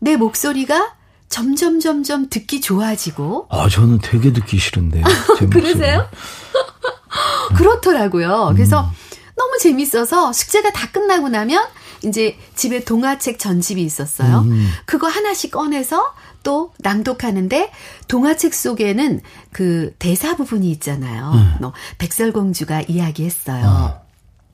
내 0.00 0.16
목소리가 0.16 0.94
점점 1.28 1.80
점점 1.80 2.28
듣기 2.28 2.60
좋아지고. 2.60 3.46
아 3.50 3.68
저는 3.68 4.00
되게 4.00 4.32
듣기 4.32 4.58
싫은데. 4.58 5.02
그러세요? 5.50 6.08
그렇더라고요. 7.56 8.52
그래서 8.54 8.80
음. 8.82 8.86
너무 9.36 9.58
재밌어서 9.58 10.32
숙제가 10.32 10.72
다 10.72 10.90
끝나고 10.90 11.28
나면 11.28 11.64
이제 12.04 12.36
집에 12.54 12.80
동화책 12.84 13.38
전집이 13.38 13.82
있었어요. 13.82 14.40
음. 14.40 14.68
그거 14.84 15.08
하나씩 15.08 15.50
꺼내서 15.50 16.04
또 16.42 16.72
낭독하는데 16.78 17.70
동화책 18.08 18.52
속에는 18.54 19.20
그 19.52 19.94
대사 19.98 20.36
부분이 20.36 20.70
있잖아요. 20.72 21.32
음. 21.34 21.54
뭐 21.60 21.72
백설공주가 21.98 22.82
이야기했어요. 22.88 23.64
어. 23.66 24.04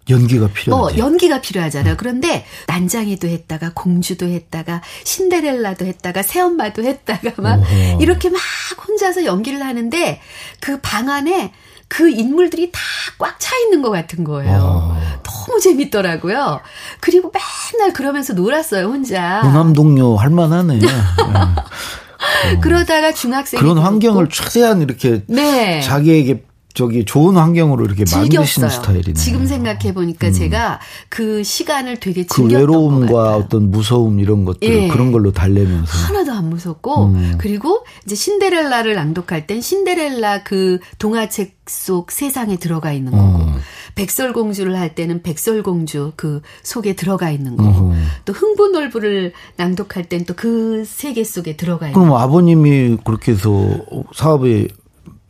연기가 0.09 0.49
필요하죠. 0.49 0.85
어, 0.85 0.99
연기가 0.99 1.41
필요하잖아요. 1.41 1.95
음. 1.95 1.97
그런데 1.97 2.45
난장이도 2.67 3.29
했다가 3.29 3.73
공주도 3.75 4.27
했다가 4.27 4.83
신데렐라도 5.05 5.85
했다가 5.85 6.23
새엄마도 6.23 6.83
했다가 6.83 7.41
막 7.43 7.61
오호. 7.61 8.01
이렇게 8.01 8.29
막 8.31 8.41
혼자서 8.89 9.25
연기를 9.25 9.63
하는데 9.65 10.21
그 10.61 10.81
방 10.81 11.11
안에 11.11 11.53
그 11.91 12.09
인물들이 12.09 12.73
다 12.73 12.81
꽉 13.19 13.37
차 13.39 13.55
있는 13.59 13.83
것 13.83 13.91
같은 13.91 14.25
거예요. 14.25 14.59
어. 14.63 15.21
너무 15.23 15.61
재밌더라고요. 15.61 16.61
그리고 17.01 17.31
맨날 17.75 17.93
그러면서 17.93 18.33
놀았어요, 18.33 18.87
혼자. 18.87 19.43
무남동료 19.45 20.17
할만하네. 20.17 20.79
네. 22.45 22.59
그러다가 22.61 23.13
중학생 23.13 23.61
그런 23.61 23.77
환경을 23.79 24.29
최대한 24.31 24.81
이렇게 24.81 25.23
네. 25.27 25.81
자기에게 25.83 26.45
저기 26.75 27.05
좋은 27.05 27.37
환경으로 27.37 27.85
이렇게 27.85 28.05
즐겼어요. 28.05 28.41
만드시는 28.41 28.69
스타일이네. 28.69 29.13
지금 29.15 29.47
생각해 29.47 29.95
보니까 29.95 30.29
음. 30.29 30.33
제가 30.33 30.81
그 31.09 31.43
시간을 31.45 32.01
되게 32.01 32.25
그 32.25 32.35
즐겼던 32.35 32.49
그 32.49 32.55
외로움과 32.55 33.37
어떤 33.37 33.71
무서움 33.71 34.19
이런 34.19 34.45
것들 34.45 34.69
예. 34.69 34.89
그런 34.89 35.13
걸로 35.13 35.33
달래면서 35.33 35.93
하나도 35.93 36.33
안 36.33 36.51
무섭고 36.51 37.07
음. 37.07 37.35
그리고 37.39 37.85
이제 38.05 38.15
신데렐라를 38.15 38.95
낭독할 38.95 39.47
땐 39.47 39.61
신데렐라 39.61 40.43
그 40.43 40.79
동화책 40.99 41.61
속 41.67 42.11
세상에 42.11 42.57
들어가 42.57 42.93
있는 42.93 43.13
거고 43.13 43.45
음. 43.45 43.55
백설공주를 43.95 44.77
할 44.77 44.97
때는 44.97 45.23
백설공주 45.23 46.15
그 46.17 46.43
속에 46.65 46.95
들어가 46.97 47.31
있는 47.31 47.57
거고 47.57 47.91
음. 47.91 48.07
또 48.25 48.33
흥부놀부를 48.33 49.33
낭독할 49.57 50.09
땐 50.09 50.25
또 50.25 50.35
그 50.41 50.85
세계 50.87 51.23
속에 51.23 51.57
들어가 51.57 51.89
있는 51.89 52.01
그럼 52.01 52.17
아버님이 52.17 52.97
그렇게 53.05 53.33
해서 53.33 53.51
사업에 54.15 54.69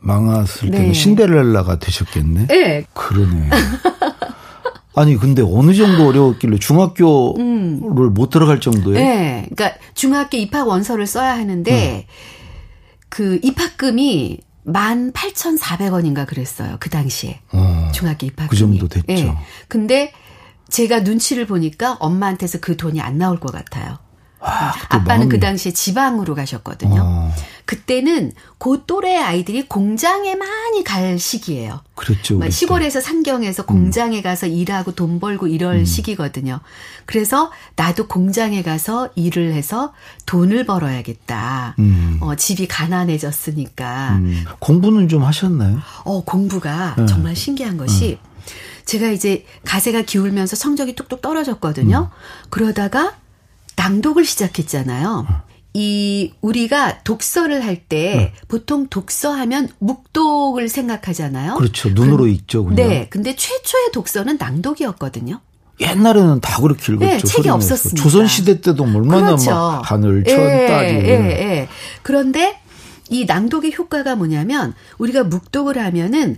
망했을 0.01 0.71
네. 0.71 0.77
때는 0.77 0.93
신데렐라가 0.93 1.79
되셨겠네. 1.79 2.47
네. 2.47 2.85
그러네. 2.93 3.49
아니 4.93 5.15
근데 5.15 5.41
어느 5.41 5.73
정도 5.73 6.07
어려웠길래 6.07 6.57
중학교를 6.57 7.41
음. 7.41 8.13
못 8.13 8.29
들어갈 8.29 8.59
정도에? 8.59 9.01
네, 9.01 9.47
그러니까 9.55 9.79
중학교 9.93 10.37
입학 10.37 10.67
원서를 10.67 11.07
써야 11.07 11.37
하는데 11.37 12.05
음. 12.07 12.13
그 13.07 13.39
입학금이 13.41 14.39
18,400원인가 14.65 16.27
그랬어요. 16.27 16.75
그 16.79 16.89
당시에. 16.89 17.39
어, 17.53 17.89
중학교 17.93 18.25
입학금이. 18.25 18.49
그 18.49 18.55
정도 18.57 18.87
됐죠. 18.87 19.11
예. 19.13 19.33
근데 19.67 20.11
제가 20.69 21.01
눈치를 21.01 21.47
보니까 21.47 21.97
엄마한테서 21.99 22.59
그 22.59 22.77
돈이 22.77 23.01
안 23.01 23.17
나올 23.17 23.39
것 23.39 23.51
같아요. 23.51 23.97
아, 24.41 24.73
아빠는 24.89 25.29
그 25.29 25.39
당시에 25.39 25.71
지방으로 25.71 26.35
가셨거든요. 26.35 27.01
어. 27.03 27.33
그때는 27.65 28.33
그 28.57 28.83
또래 28.85 29.15
아이들이 29.17 29.67
공장에 29.67 30.35
많이 30.35 30.83
갈 30.83 31.17
시기예요. 31.19 31.81
그렇죠. 31.95 32.39
시골에서 32.49 32.99
상경에서 32.99 33.65
공장에 33.65 34.17
음. 34.17 34.23
가서 34.23 34.47
일하고 34.47 34.93
돈 34.93 35.19
벌고 35.19 35.47
이럴 35.47 35.77
음. 35.77 35.85
시기거든요. 35.85 36.59
그래서 37.05 37.51
나도 37.75 38.07
공장에 38.07 38.61
가서 38.63 39.09
일을 39.15 39.53
해서 39.53 39.93
돈을 40.25 40.65
벌어야겠다. 40.65 41.75
음. 41.79 42.17
어, 42.19 42.35
집이 42.35 42.67
가난해졌으니까. 42.67 44.17
음. 44.17 44.43
공부는 44.59 45.07
좀 45.07 45.23
하셨나요? 45.23 45.79
어, 46.03 46.23
공부가 46.25 46.95
네. 46.97 47.05
정말 47.05 47.35
신기한 47.35 47.77
것이 47.77 48.19
네. 48.21 48.31
제가 48.85 49.09
이제 49.11 49.45
가세가 49.63 50.01
기울면서 50.01 50.55
성적이 50.55 50.95
뚝뚝 50.95 51.21
떨어졌거든요. 51.21 52.09
음. 52.11 52.47
그러다가 52.49 53.13
낭독을 53.81 54.25
시작했잖아요. 54.25 55.25
이 55.73 56.33
우리가 56.41 57.01
독서를 57.03 57.65
할때 57.65 58.15
네. 58.15 58.33
보통 58.47 58.87
독서하면 58.87 59.69
묵독을 59.79 60.69
생각하잖아요. 60.69 61.55
그렇죠. 61.55 61.89
눈으로 61.89 62.25
그, 62.25 62.29
읽죠. 62.29 62.63
그냥. 62.65 62.75
네. 62.75 63.07
근데 63.09 63.35
최초의 63.35 63.91
독서는 63.91 64.37
낭독이었거든요. 64.37 65.39
옛날에는 65.79 66.41
다 66.41 66.61
그렇게 66.61 66.93
읽었죠. 66.93 67.05
네, 67.05 67.17
책이 67.17 67.49
없었습니다. 67.49 68.03
조선 68.03 68.27
시대 68.27 68.61
때도 68.61 68.83
얼마나 68.83 69.27
그렇죠. 69.27 69.49
막 69.49 69.91
하늘, 69.91 70.23
천, 70.25 70.39
예, 70.39 70.67
딸이. 70.67 70.89
예, 70.89 71.09
예. 71.09 71.67
그런데 72.03 72.59
이 73.09 73.25
낭독의 73.25 73.73
효과가 73.75 74.15
뭐냐면 74.15 74.75
우리가 74.99 75.23
묵독을 75.23 75.79
하면은 75.79 76.37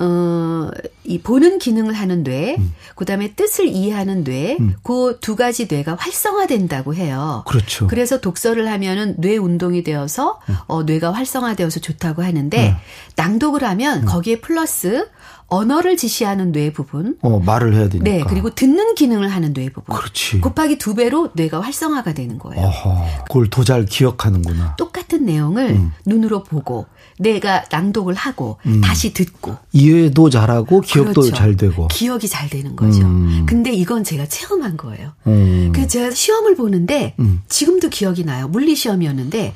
어, 0.00 0.70
이 1.04 1.20
보는 1.20 1.58
기능을 1.58 1.92
하는 1.92 2.24
뇌, 2.24 2.56
음. 2.58 2.74
그 2.96 3.04
다음에 3.04 3.34
뜻을 3.34 3.66
이해하는 3.68 4.24
뇌, 4.24 4.56
음. 4.58 4.74
그두 4.82 5.36
가지 5.36 5.68
뇌가 5.70 5.94
활성화된다고 5.94 6.94
해요. 6.94 7.44
그렇죠. 7.46 7.86
그래서 7.86 8.20
독서를 8.20 8.68
하면은 8.68 9.14
뇌 9.18 9.36
운동이 9.36 9.84
되어서, 9.84 10.40
음. 10.48 10.56
어, 10.66 10.82
뇌가 10.82 11.12
활성화되어서 11.12 11.80
좋다고 11.80 12.24
하는데, 12.24 12.70
음. 12.70 12.74
낭독을 13.16 13.62
하면 13.62 14.00
음. 14.00 14.04
거기에 14.04 14.40
플러스 14.40 15.06
언어를 15.48 15.96
지시하는 15.96 16.52
뇌 16.52 16.72
부분. 16.72 17.16
어, 17.20 17.38
말을 17.38 17.74
해야 17.74 17.88
되니까. 17.88 18.04
네, 18.10 18.24
그리고 18.26 18.50
듣는 18.50 18.94
기능을 18.94 19.28
하는 19.28 19.52
뇌 19.52 19.68
부분. 19.70 19.94
그렇지. 19.96 20.40
곱하기 20.40 20.78
두 20.78 20.94
배로 20.94 21.30
뇌가 21.34 21.60
활성화가 21.60 22.14
되는 22.14 22.38
거예요. 22.38 22.64
어허, 22.64 23.24
그걸 23.28 23.50
더 23.50 23.64
잘 23.64 23.84
기억하는구나. 23.86 24.76
똑같은 24.76 25.24
내용을 25.24 25.70
음. 25.70 25.92
눈으로 26.06 26.42
보고 26.42 26.86
내가 27.18 27.64
낭독을 27.70 28.14
하고 28.14 28.58
음. 28.66 28.80
다시 28.80 29.12
듣고 29.14 29.56
이해도 29.72 30.28
잘하고 30.30 30.80
기억도 30.80 31.20
그렇죠. 31.22 31.34
잘 31.36 31.56
되고 31.56 31.86
기억이 31.88 32.28
잘 32.28 32.50
되는 32.50 32.74
거죠. 32.74 33.02
음. 33.02 33.46
근데 33.46 33.72
이건 33.72 34.02
제가 34.04 34.26
체험한 34.26 34.76
거예요. 34.76 35.12
음. 35.28 35.70
그래서 35.72 35.88
제가 35.88 36.10
시험을 36.10 36.56
보는데 36.56 37.14
음. 37.20 37.42
지금도 37.48 37.88
기억이 37.90 38.24
나요. 38.24 38.48
물리 38.48 38.74
시험이었는데 38.74 39.54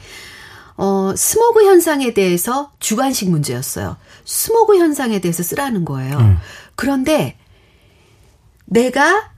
어, 0.76 1.12
스모그 1.16 1.64
현상에 1.66 2.14
대해서 2.14 2.70
주관식 2.78 3.30
문제였어요. 3.30 3.96
스모그 4.28 4.78
현상에 4.78 5.20
대해서 5.20 5.42
쓰라는 5.42 5.86
거예요. 5.86 6.18
음. 6.18 6.38
그런데 6.76 7.38
내가 8.66 9.30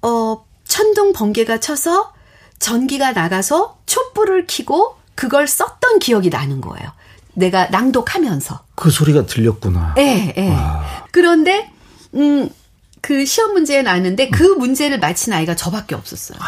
어 0.00 0.44
천둥 0.64 1.12
번개가 1.12 1.58
쳐서 1.58 2.12
전기가 2.60 3.10
나가서 3.12 3.78
촛불을 3.84 4.46
켜고 4.46 4.96
그걸 5.16 5.48
썼던 5.48 5.98
기억이 5.98 6.30
나는 6.30 6.60
거예요. 6.60 6.92
내가 7.34 7.66
낭독하면서. 7.66 8.60
그 8.76 8.90
소리가 8.90 9.26
들렸구나. 9.26 9.94
예, 9.98 10.32
예. 10.36 10.56
그런데, 11.10 11.70
음, 12.14 12.48
그 13.00 13.24
시험 13.24 13.52
문제에 13.52 13.82
나왔는데 13.82 14.28
그 14.30 14.42
문제를 14.44 15.00
마친 15.00 15.32
아이가 15.32 15.56
저밖에 15.56 15.94
없었어요. 15.94 16.38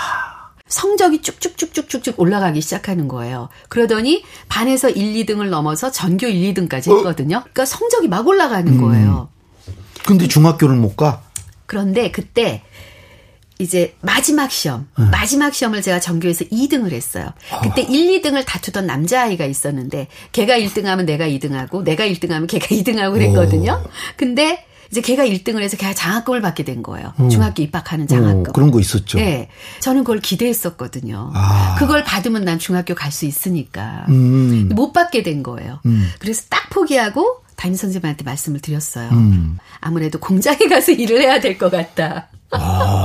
성적이 0.68 1.20
쭉쭉쭉쭉쭉쭉 1.20 2.18
올라가기 2.18 2.60
시작하는 2.60 3.06
거예요. 3.06 3.48
그러더니 3.68 4.24
반에서 4.48 4.88
1, 4.88 5.26
2등을 5.26 5.48
넘어서 5.48 5.90
전교 5.90 6.26
1, 6.26 6.54
2등까지 6.54 6.90
어? 6.90 6.96
했거든요. 6.96 7.40
그러니까 7.40 7.66
성적이 7.66 8.08
막 8.08 8.26
올라가는 8.26 8.66
음. 8.66 8.80
거예요. 8.80 9.28
근데 10.06 10.26
중학교를 10.26 10.76
못 10.76 10.96
가? 10.96 11.22
그런데 11.66 12.10
그때 12.10 12.62
이제 13.58 13.94
마지막 14.00 14.50
시험, 14.50 14.88
네. 14.98 15.04
마지막 15.10 15.54
시험을 15.54 15.80
제가 15.82 16.00
전교에서 16.00 16.46
2등을 16.46 16.92
했어요. 16.92 17.30
그때 17.62 17.82
어. 17.82 17.86
1, 17.88 18.20
2등을 18.22 18.44
다투던 18.46 18.86
남자아이가 18.86 19.44
있었는데 19.44 20.08
걔가 20.32 20.58
1등하면 20.58 21.04
내가 21.04 21.26
2등하고 21.28 21.82
내가 21.84 22.06
1등하면 22.06 22.48
걔가 22.48 22.66
2등하고 22.66 23.12
그랬거든요. 23.12 23.82
오. 23.84 23.90
근데 24.16 24.64
이제 24.94 25.00
걔가 25.00 25.24
1등을 25.24 25.60
해서 25.60 25.76
걔가 25.76 25.92
장학금을 25.92 26.40
받게 26.40 26.62
된 26.62 26.80
거예요. 26.84 27.12
음. 27.18 27.28
중학교 27.28 27.64
입학하는 27.64 28.06
장학금. 28.06 28.40
오, 28.48 28.52
그런 28.52 28.70
거 28.70 28.78
있었죠. 28.78 29.18
네. 29.18 29.48
저는 29.80 30.04
그걸 30.04 30.20
기대했었거든요. 30.20 31.32
아. 31.34 31.74
그걸 31.80 32.04
받으면 32.04 32.44
난 32.44 32.60
중학교 32.60 32.94
갈 32.94 33.10
수 33.10 33.26
있으니까. 33.26 34.06
음. 34.08 34.68
못 34.72 34.92
받게 34.92 35.24
된 35.24 35.42
거예요. 35.42 35.80
음. 35.86 36.08
그래서 36.20 36.44
딱 36.48 36.70
포기하고 36.70 37.38
담임 37.56 37.74
선생님한테 37.76 38.22
말씀을 38.22 38.60
드렸어요. 38.60 39.08
음. 39.10 39.58
아무래도 39.80 40.20
공장에 40.20 40.58
가서 40.70 40.92
일을 40.94 41.20
해야 41.22 41.40
될 41.40 41.58
것 41.58 41.72
같다. 41.72 42.28
아. 42.52 43.03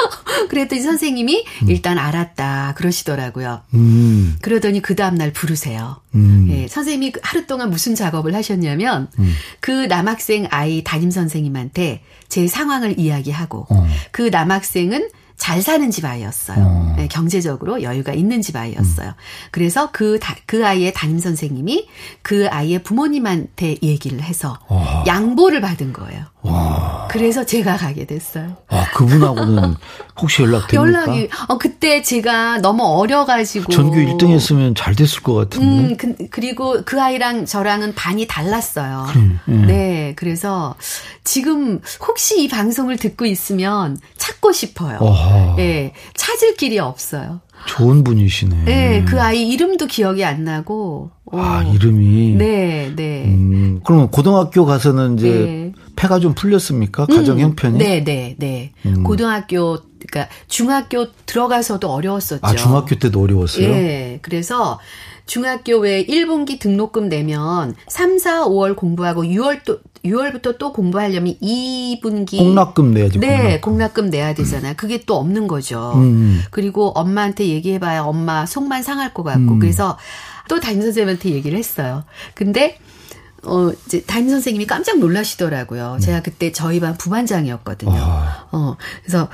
그랬더니 0.48 0.82
선생님이 0.82 1.44
음. 1.62 1.70
일단 1.70 1.98
알았다 1.98 2.74
그러시더라고요. 2.76 3.62
음. 3.74 4.36
그러더니 4.42 4.80
그 4.80 4.94
다음날 4.94 5.32
부르세요. 5.32 6.00
음. 6.14 6.48
예, 6.50 6.68
선생님이 6.68 7.12
그 7.12 7.20
하루 7.22 7.46
동안 7.46 7.70
무슨 7.70 7.94
작업을 7.94 8.34
하셨냐면 8.34 9.08
음. 9.18 9.32
그 9.60 9.70
남학생 9.86 10.46
아이 10.50 10.82
담임 10.84 11.10
선생님한테 11.10 12.02
제 12.28 12.46
상황을 12.46 12.98
이야기하고 12.98 13.66
어. 13.70 13.88
그 14.10 14.22
남학생은 14.22 15.10
잘 15.36 15.60
사는 15.60 15.90
집 15.90 16.04
아이였어요. 16.04 16.58
어. 16.58 16.94
네, 16.96 17.08
경제적으로 17.08 17.82
여유가 17.82 18.12
있는 18.12 18.40
집 18.40 18.56
아이였어요. 18.56 19.08
음. 19.08 19.14
그래서 19.50 19.90
그, 19.92 20.18
다, 20.18 20.34
그 20.46 20.66
아이의 20.66 20.94
담임 20.94 21.18
선생님이 21.18 21.88
그 22.22 22.48
아이의 22.48 22.82
부모님한테 22.82 23.76
얘기를 23.82 24.22
해서 24.22 24.58
어. 24.68 25.04
양보를 25.06 25.60
받은 25.60 25.92
거예요. 25.92 26.24
와. 26.46 27.08
그래서 27.10 27.44
제가 27.44 27.76
가게 27.76 28.04
됐어요. 28.04 28.56
아, 28.68 28.84
그분하고는 28.94 29.74
혹시 30.20 30.42
연락 30.42 30.68
됩니까? 30.68 31.02
연락이, 31.02 31.28
어, 31.48 31.58
그때 31.58 32.02
제가 32.02 32.58
너무 32.58 32.84
어려 32.84 33.24
가지고. 33.24 33.72
전교 33.72 33.96
1등 33.96 34.30
했으면 34.30 34.74
잘 34.74 34.94
됐을 34.94 35.22
것 35.22 35.34
같은데. 35.34 35.66
음, 36.06 36.28
그, 36.30 36.40
리고 36.40 36.82
그 36.84 37.00
아이랑 37.00 37.46
저랑은 37.46 37.94
반이 37.94 38.26
달랐어요. 38.26 39.06
그래, 39.10 39.22
예. 39.48 39.52
네, 39.52 40.12
그래서 40.16 40.74
지금 41.24 41.80
혹시 42.06 42.42
이 42.42 42.48
방송을 42.48 42.96
듣고 42.96 43.26
있으면 43.26 43.98
찾고 44.16 44.52
싶어요. 44.52 44.98
어허. 44.98 45.56
네, 45.56 45.92
찾을 46.14 46.56
길이 46.56 46.78
없어요. 46.78 47.40
좋은 47.66 48.04
분이시네. 48.04 48.64
네, 48.64 49.04
그 49.06 49.20
아이 49.20 49.48
이름도 49.48 49.86
기억이 49.86 50.24
안 50.24 50.44
나고. 50.44 51.10
아, 51.32 51.64
오. 51.66 51.74
이름이. 51.74 52.36
네, 52.36 52.92
네. 52.94 53.24
음, 53.24 53.80
그러면 53.84 54.10
고등학교 54.10 54.64
가서는 54.64 55.18
이제 55.18 55.28
네. 55.28 55.65
폐가 55.96 56.20
좀 56.20 56.34
풀렸습니까? 56.34 57.06
가정 57.06 57.36
음, 57.36 57.40
형편이? 57.40 57.78
네, 57.78 58.04
네, 58.04 58.36
네. 58.38 58.72
음. 58.84 59.02
고등학교 59.02 59.78
그러니까 60.06 60.32
중학교 60.46 61.06
들어가서도 61.26 61.90
어려웠었죠. 61.90 62.40
아, 62.42 62.54
중학교 62.54 62.96
때도 62.96 63.20
어려웠어요? 63.20 63.68
예. 63.68 64.18
그래서 64.22 64.78
중학교 65.26 65.78
왜 65.78 66.04
1분기 66.06 66.60
등록금 66.60 67.08
내면 67.08 67.74
3, 67.88 68.18
4, 68.18 68.44
5월 68.44 68.76
공부하고 68.76 69.24
6월 69.24 69.64
또 69.64 69.80
6월부터 70.04 70.56
또 70.58 70.72
공부하려면 70.72 71.34
2분기 71.42 72.38
공납금 72.38 72.94
내야지. 72.94 73.18
네, 73.18 73.28
공납금, 73.36 73.60
공납금 73.60 74.10
내야 74.10 74.34
되잖아요. 74.34 74.74
음. 74.74 74.76
그게 74.76 75.02
또 75.04 75.16
없는 75.16 75.48
거죠. 75.48 75.94
음. 75.96 76.42
그리고 76.50 76.90
엄마한테 76.90 77.48
얘기해봐야 77.48 78.02
엄마 78.02 78.46
속만 78.46 78.84
상할 78.84 79.12
것 79.12 79.24
같고 79.24 79.54
음. 79.54 79.58
그래서 79.58 79.98
또 80.48 80.60
담임 80.60 80.82
선생님한테 80.82 81.30
얘기를 81.30 81.58
했어요. 81.58 82.04
근데 82.34 82.78
어, 83.46 83.72
이제 83.86 84.02
담임 84.02 84.30
선생님이 84.30 84.66
깜짝 84.66 84.98
놀라시더라고요. 84.98 85.98
제가 86.00 86.22
그때 86.22 86.52
저희 86.52 86.80
반 86.80 86.96
부반장이었거든요. 86.96 87.96
아. 87.96 88.48
어, 88.52 88.76
그래서 89.02 89.28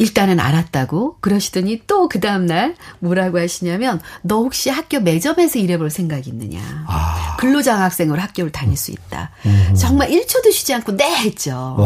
일단은 0.00 0.40
알았다고 0.40 1.16
그러시더니 1.20 1.82
또 1.86 2.00
그 2.10 2.18
다음날 2.18 2.74
뭐라고 2.98 3.38
하시냐면 3.38 4.00
너 4.22 4.38
혹시 4.38 4.68
학교 4.68 4.98
매점에서 5.00 5.58
일해볼 5.60 5.90
생각이 5.90 6.28
있느냐? 6.30 6.60
아. 6.88 7.36
근로장학생으로 7.38 8.20
학교를 8.20 8.50
다닐 8.50 8.76
수 8.76 8.90
있다. 8.90 9.30
음. 9.46 9.74
정말 9.78 10.08
1초도 10.10 10.50
쉬지 10.52 10.74
않고 10.74 10.96
네 10.96 11.04
했죠. 11.24 11.76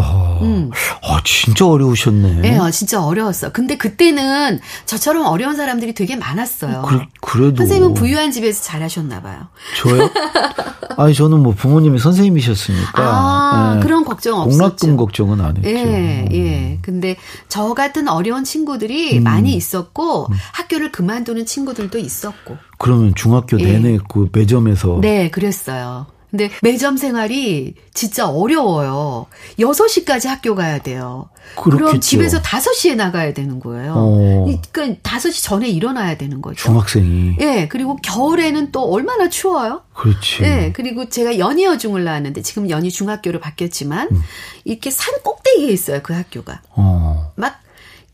음. 0.42 0.70
아 1.03 1.20
진짜 1.24 1.66
어려우셨네. 1.66 2.40
네 2.40 2.59
어, 2.59 2.70
진짜 2.70 3.05
어려웠어. 3.05 3.53
근데 3.53 3.77
그때는 3.77 4.61
저처럼 4.87 5.27
어려운 5.27 5.57
사람들이 5.57 5.92
되게 5.94 6.16
많았어요. 6.16 6.87
그, 7.20 7.38
래도. 7.38 7.57
선생님은 7.57 7.94
부유한 7.94 8.31
집에서 8.31 8.62
잘하셨나 8.62 9.20
봐요. 9.20 9.48
저요? 9.83 10.09
아니 10.96 11.12
저는 11.14 11.40
뭐 11.40 11.53
부모님이 11.55 11.98
선생님이셨으니까. 11.98 12.92
아, 12.94 13.74
네. 13.77 13.83
그런 13.83 14.05
걱정 14.05 14.40
없었죠. 14.40 14.57
공락금 14.59 14.96
걱정은 14.96 15.40
안 15.40 15.57
했죠. 15.57 15.68
예, 15.68 16.27
예. 16.33 16.79
근데 16.83 17.16
저 17.48 17.74
같은 17.74 18.04
어려운 18.09 18.45
친구들이 18.45 19.19
음. 19.19 19.23
많이 19.25 19.55
있었고 19.55 20.27
음. 20.27 20.35
학교를 20.53 20.93
그만두는 20.93 21.47
친구들도 21.47 21.99
있었고. 21.99 22.57
그러면 22.79 23.14
중학교 23.14 23.59
예. 23.61 23.64
내내 23.64 23.99
그 24.09 24.29
매점에서 24.33 24.99
네, 25.01 25.31
그랬어요. 25.31 26.07
근데 26.35 26.51
매점 26.62 26.97
생활이 26.97 27.75
진짜 27.93 28.29
어려워요. 28.29 29.27
6시까지 29.61 30.27
학교 30.27 30.57
가야 30.57 30.79
돼요. 30.81 31.29
그렇겠죠. 31.55 31.85
그럼 31.87 32.01
집에서 32.01 32.43
5시에 32.43 32.97
나가야 32.97 33.33
되는 33.35 33.61
거예요. 33.61 33.95
어. 33.97 34.47
그러니까 34.73 35.01
5시 35.09 35.45
전에 35.45 35.69
일어나야 35.69 36.17
되는 36.17 36.43
거죠. 36.43 36.57
중학생이. 36.57 37.37
예, 37.40 37.69
그리고 37.69 37.95
겨울에는 38.03 38.73
또 38.73 38.83
얼마나 38.93 39.29
추워요? 39.29 39.83
그렇지. 39.95 40.43
예, 40.43 40.73
그리고 40.75 41.09
제가 41.09 41.38
연희여중을 41.38 42.03
나왔는데 42.03 42.43
지금 42.43 42.69
연희 42.69 42.90
중학교로 42.90 43.38
바뀌었지만 43.38 44.09
음. 44.11 44.23
이렇게 44.64 44.90
산 44.90 45.14
꼭대기에 45.23 45.69
있어요, 45.69 46.01
그 46.03 46.14
학교가. 46.14 46.62
어. 46.71 47.33
막 47.37 47.61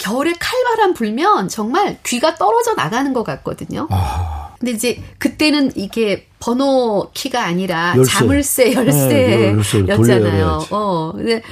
겨울에 0.01 0.33
칼바람 0.33 0.95
불면 0.95 1.49
정말 1.49 1.99
귀가 2.05 2.35
떨어져 2.35 2.75
나가는 2.75 3.13
것 3.13 3.23
같거든요. 3.23 3.87
아. 3.91 4.55
근데 4.59 4.73
이제 4.73 5.03
그때는 5.19 5.73
이게 5.77 6.27
번호 6.41 7.11
키가 7.15 7.45
아니라 7.45 7.95
열쇠. 7.97 8.11
자물쇠 8.11 8.73
열쇠였잖아요. 8.75 10.59
네, 10.59 10.67
어. 10.71 11.13
근데 11.15 11.43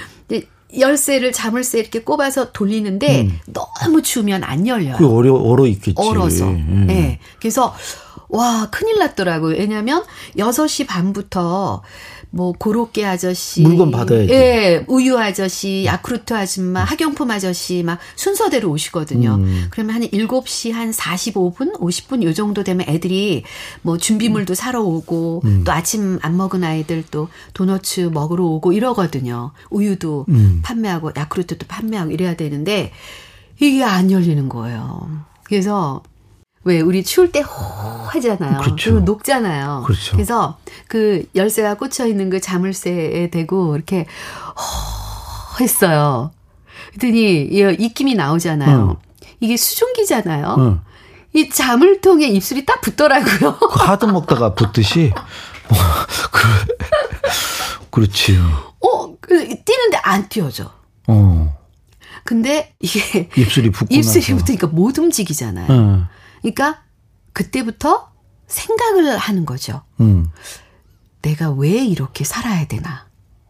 열쇠를 0.79 1.33
자물쇠 1.33 1.79
이렇게 1.79 2.03
꼽아서 2.03 2.53
돌리는데 2.53 3.23
음. 3.23 3.39
너무 3.47 4.03
추우면 4.03 4.45
안 4.45 4.67
열려요. 4.67 4.97
그 4.97 5.07
얼어 5.09 5.35
얼어 5.35 5.67
있겠지. 5.67 5.95
얼어서. 5.97 6.49
음. 6.49 6.85
네. 6.87 7.21
그래서 7.39 7.75
와, 8.29 8.69
큰일 8.71 8.99
났더라고요. 8.99 9.57
왜냐면 9.57 10.05
6시 10.37 10.87
반부터 10.87 11.83
뭐 12.31 12.53
고로케 12.53 13.05
아저씨, 13.05 13.63
물건 13.63 13.91
받아야지. 13.91 14.33
예, 14.33 14.85
우유 14.87 15.19
아저씨, 15.19 15.85
야쿠르트 15.87 16.35
아줌마, 16.35 16.85
학용품 16.85 17.31
아저씨 17.31 17.83
막 17.83 17.99
순서대로 18.17 18.71
오시거든요. 18.71 19.37
음. 19.37 19.67
그러면 19.71 19.95
한 19.97 20.03
7시 20.03 20.73
한 20.73 20.91
45분, 20.91 21.79
50분 21.79 22.23
요 22.25 22.35
정도 22.35 22.63
되면 22.65 22.87
애들이 22.89 23.45
뭐 23.83 23.97
준비물도 23.97 24.55
사러 24.55 24.83
오고 24.83 25.43
음. 25.45 25.65
또 25.65 25.73
아침 25.73 26.19
안 26.23 26.37
먹은 26.37 26.65
아이들 26.65 27.05
또 27.11 27.29
도너츠 27.55 28.11
먹으러 28.13 28.45
오고 28.45 28.73
이러거든요. 28.73 29.53
우유도 29.71 30.27
음. 30.29 30.61
판매하고 30.63 31.13
야쿠르트도 31.17 31.67
판매하고 31.67 32.11
이래야 32.11 32.37
되는데 32.37 32.93
이게 33.61 33.83
안 33.83 34.11
열리는 34.11 34.49
거예요. 34.49 35.09
그래서 35.45 36.03
왜 36.65 36.81
우리 36.81 37.03
추울 37.05 37.31
때 37.33 37.41
호 37.41 37.49
하잖아요. 38.09 38.59
그렇죠. 38.61 38.91
그리고 38.91 39.01
녹잖아요. 39.01 39.83
그렇죠. 39.87 40.13
그래서 40.13 40.59
그 40.89 41.25
열쇠가 41.35 41.75
꽂혀 41.75 42.07
있는 42.07 42.31
그 42.31 42.41
자물쇠에 42.41 43.31
대고 43.31 43.77
이렇게 43.77 44.07
호 44.57 45.63
했어요. 45.65 46.31
그랬더니 46.89 47.43
입김이 47.79 48.15
나오잖아요. 48.15 48.89
응. 48.91 48.97
이게 49.41 49.57
수증기잖아요. 49.57 50.57
응. 50.59 50.81
이 51.35 51.49
자물통에 51.49 52.27
입술이 52.27 52.65
딱 52.65 52.81
붙더라고요. 52.81 53.59
그 53.59 53.67
하드 53.85 54.07
먹다가 54.07 54.55
붙듯이. 54.55 55.13
그, 56.33 56.49
그렇지. 57.91 58.39
어, 58.81 59.17
그, 59.21 59.35
뛰는데 59.65 59.99
안 60.03 60.29
뛰어져. 60.29 60.73
어. 61.07 61.57
근데 62.25 62.75
이게 62.81 63.29
입술이 63.37 63.71
붙고 63.71 63.95
입술이 63.95 64.25
붙으니까 64.37 64.67
못 64.69 64.99
움직이잖아요. 64.99 65.67
응. 65.71 66.07
그러니까 66.41 66.83
그때부터 67.33 68.13
생각을 68.47 69.17
하는 69.17 69.45
거죠. 69.45 69.83
음. 70.01 70.31
내가 71.23 71.51
왜 71.51 71.85
이렇게 71.85 72.25
살아야 72.25 72.67
되나? 72.67 73.07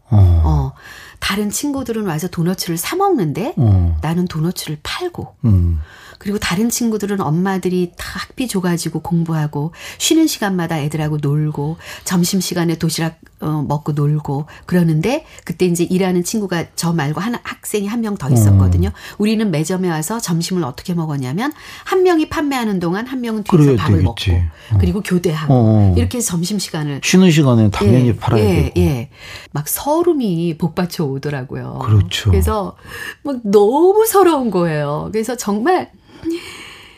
어. 0.09 0.17
어. 0.45 0.73
다른 1.19 1.49
친구들은 1.49 2.05
와서 2.05 2.27
도너츠를 2.27 2.77
사 2.77 2.95
먹는데 2.95 3.53
어. 3.57 3.97
나는 4.01 4.25
도너츠를 4.27 4.79
팔고 4.83 5.35
음. 5.45 5.79
그리고 6.17 6.37
다른 6.37 6.69
친구들은 6.69 7.21
엄마들이 7.21 7.93
다 7.97 8.19
학비 8.19 8.49
줘가지고 8.49 8.99
공부하고 8.99 9.71
쉬는 9.99 10.27
시간마다 10.27 10.77
애들하고 10.77 11.17
놀고 11.21 11.77
점심 12.03 12.41
시간에 12.41 12.75
도시락 12.77 13.19
어, 13.39 13.63
먹고 13.65 13.93
놀고 13.93 14.47
그러는데 14.65 15.23
그때 15.45 15.65
이제 15.65 15.85
일하는 15.85 16.25
친구가 16.25 16.65
저 16.75 16.91
말고 16.91 17.21
한 17.21 17.35
학생이 17.41 17.87
한 17.87 18.01
명 18.01 18.17
더 18.17 18.29
있었거든요. 18.29 18.89
음. 18.89 18.93
우리는 19.17 19.49
매점에 19.49 19.89
와서 19.89 20.19
점심을 20.19 20.63
어떻게 20.65 20.93
먹었냐면 20.93 21.53
한 21.85 22.03
명이 22.03 22.27
판매하는 22.27 22.79
동안 22.81 23.07
한 23.07 23.21
명은 23.21 23.43
뒤에서 23.43 23.75
밥을 23.77 23.99
되겠지. 23.99 24.31
먹고 24.31 24.41
어. 24.73 24.77
그리고 24.79 25.01
교대하고 25.01 25.53
어. 25.53 25.93
이렇게 25.97 26.17
해서 26.17 26.31
점심 26.31 26.59
시간을 26.59 26.99
쉬는 27.03 27.31
시간에 27.31 27.69
당연히 27.71 28.07
예, 28.09 28.15
팔아야 28.17 28.43
예, 28.43 28.55
되고 28.55 28.71
예. 28.81 29.09
막 29.51 29.69
서름이 29.69 30.57
복받쳐 30.57 31.05
오더라고요. 31.09 31.79
그렇죠. 31.83 32.31
그래서 32.31 32.75
막 33.23 33.37
너무 33.43 34.05
서러운 34.05 34.51
거예요. 34.51 35.09
그래서 35.11 35.35
정말 35.35 35.91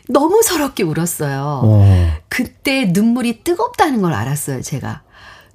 너무 0.10 0.42
서럽게 0.44 0.84
울었어요. 0.84 1.62
어. 1.64 2.12
그때 2.30 2.86
눈물이 2.86 3.44
뜨겁다는 3.44 4.02
걸 4.02 4.14
알았어요, 4.14 4.62
제가. 4.62 5.02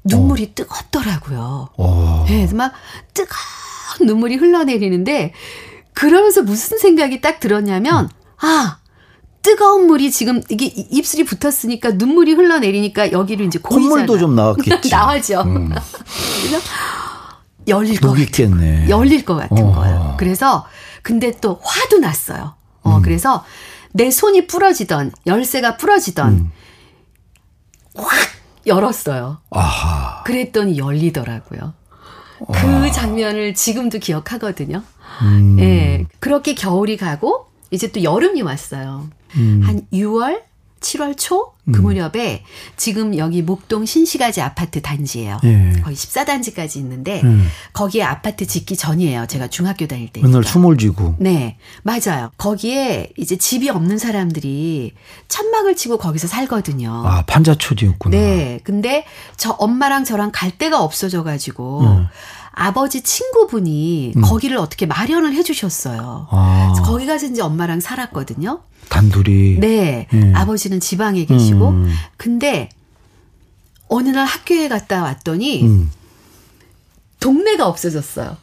눈물이 0.05 0.45
어. 0.45 0.55
뜨겁더라고요. 0.55 1.69
어. 1.77 2.25
네, 2.29 2.49
막 2.55 2.73
뜨거운 3.13 4.07
눈물이 4.07 4.37
흘러내리는데 4.37 5.33
그러면서 5.95 6.43
무슨 6.43 6.79
생각이 6.79 7.21
딱 7.21 7.41
들었냐면 7.41 8.05
음. 8.05 8.09
아 8.39 8.79
뜨거운 9.43 9.87
물이 9.87 10.11
지금 10.11 10.43
이게 10.49 10.67
입술이 10.67 11.25
붙었으니까 11.25 11.93
눈물이 11.93 12.33
흘러내리니까 12.35 13.13
여기를 13.13 13.47
이제 13.47 13.59
고이잖아. 13.59 13.89
콧물도 13.89 14.19
좀 14.19 14.35
나왔겠지. 14.35 14.91
나와죠. 14.91 15.43
음. 15.43 15.71
그래서 15.71 16.59
열릴 17.69 18.01
것 18.01 18.13
같은 18.15 18.89
열릴 18.89 19.25
것 19.25 19.35
같은 19.37 19.65
어. 19.65 19.73
거예요. 19.73 20.15
그래서 20.19 20.67
근데 21.03 21.33
또 21.41 21.61
화도 21.63 21.99
났어요. 21.99 22.55
어, 22.83 22.97
음. 22.97 23.03
그래서 23.03 23.45
내 23.93 24.11
손이 24.11 24.47
부러지던 24.47 25.13
열쇠가 25.27 25.77
부러지던 25.77 26.33
음. 26.33 26.53
확 27.97 28.11
열었어요. 28.67 29.39
아하. 29.51 30.23
그랬더니 30.25 30.79
열리더라고요. 30.79 31.75
그 32.53 32.93
장면을 32.93 33.55
지금도 33.55 33.99
기억하거든요. 33.99 34.83
음. 35.23 35.57
예. 35.61 36.07
그렇게 36.21 36.55
겨울이 36.55 36.97
가고 36.97 37.47
이제 37.71 37.91
또 37.91 38.03
여름이 38.03 38.43
왔어요. 38.43 39.09
음. 39.37 39.63
한 39.65 39.87
6월 39.93 40.43
7월 40.81 41.17
초 41.17 41.43
음. 41.45 41.56
그 41.73 41.81
무렵에 41.81 42.45
지금 42.77 43.17
여기 43.17 43.43
목동 43.43 43.85
신시가지 43.85 44.41
아파트 44.41 44.81
단지예요. 44.81 45.39
예. 45.45 45.81
거의 45.83 45.97
14단지까지 45.97 46.77
있는데 46.77 47.21
음. 47.25 47.49
거기에 47.73 48.05
아파트 48.05 48.47
짓기 48.47 48.77
전이에요. 48.77 49.27
제가 49.27 49.49
중학교 49.49 49.87
다닐 49.87 50.09
때. 50.09 50.23
맨날 50.23 50.45
숨을 50.45 50.77
쥐고. 50.79 51.17
네. 51.19 51.59
맞아요. 51.83 52.31
거기에 52.39 53.11
이제 53.17 53.37
집이 53.37 53.69
없는 53.69 53.99
사람들이 53.99 54.95
천막을 55.29 55.75
치고 55.75 55.99
거기서 55.99 56.29
살거든요. 56.29 57.03
아, 57.05 57.23
판자촌이었구나. 57.27 58.17
네. 58.17 58.61
근데 58.63 59.05
저 59.37 59.51
엄마랑 59.51 60.05
저랑 60.05 60.31
갈 60.33 60.57
데가 60.57 60.83
없어져 60.83 61.25
가지고 61.25 61.81
음. 61.81 62.07
아버지 62.61 63.03
친구분이 63.03 64.15
음. 64.17 64.23
거기를 64.23 64.57
어떻게 64.57 64.87
마련을 64.87 65.35
해 65.35 65.43
주셨어요. 65.43 66.27
아. 66.31 66.73
거기 66.85 67.07
가서 67.07 67.27
이제 67.27 67.43
엄마랑 67.43 67.81
살았거든요. 67.81 68.63
단둘이. 68.89 69.59
네. 69.61 70.09
음. 70.15 70.33
아버지는 70.35 70.81
지방에 70.81 71.27
계시고. 71.27 71.69
음. 71.69 71.93
근데 72.17 72.71
어느 73.89 74.09
날 74.09 74.25
학교에 74.27 74.69
갔다 74.69 75.03
왔더니 75.03 75.65
음. 75.65 75.91
동네가 77.21 77.67
없어졌어요. 77.69 78.39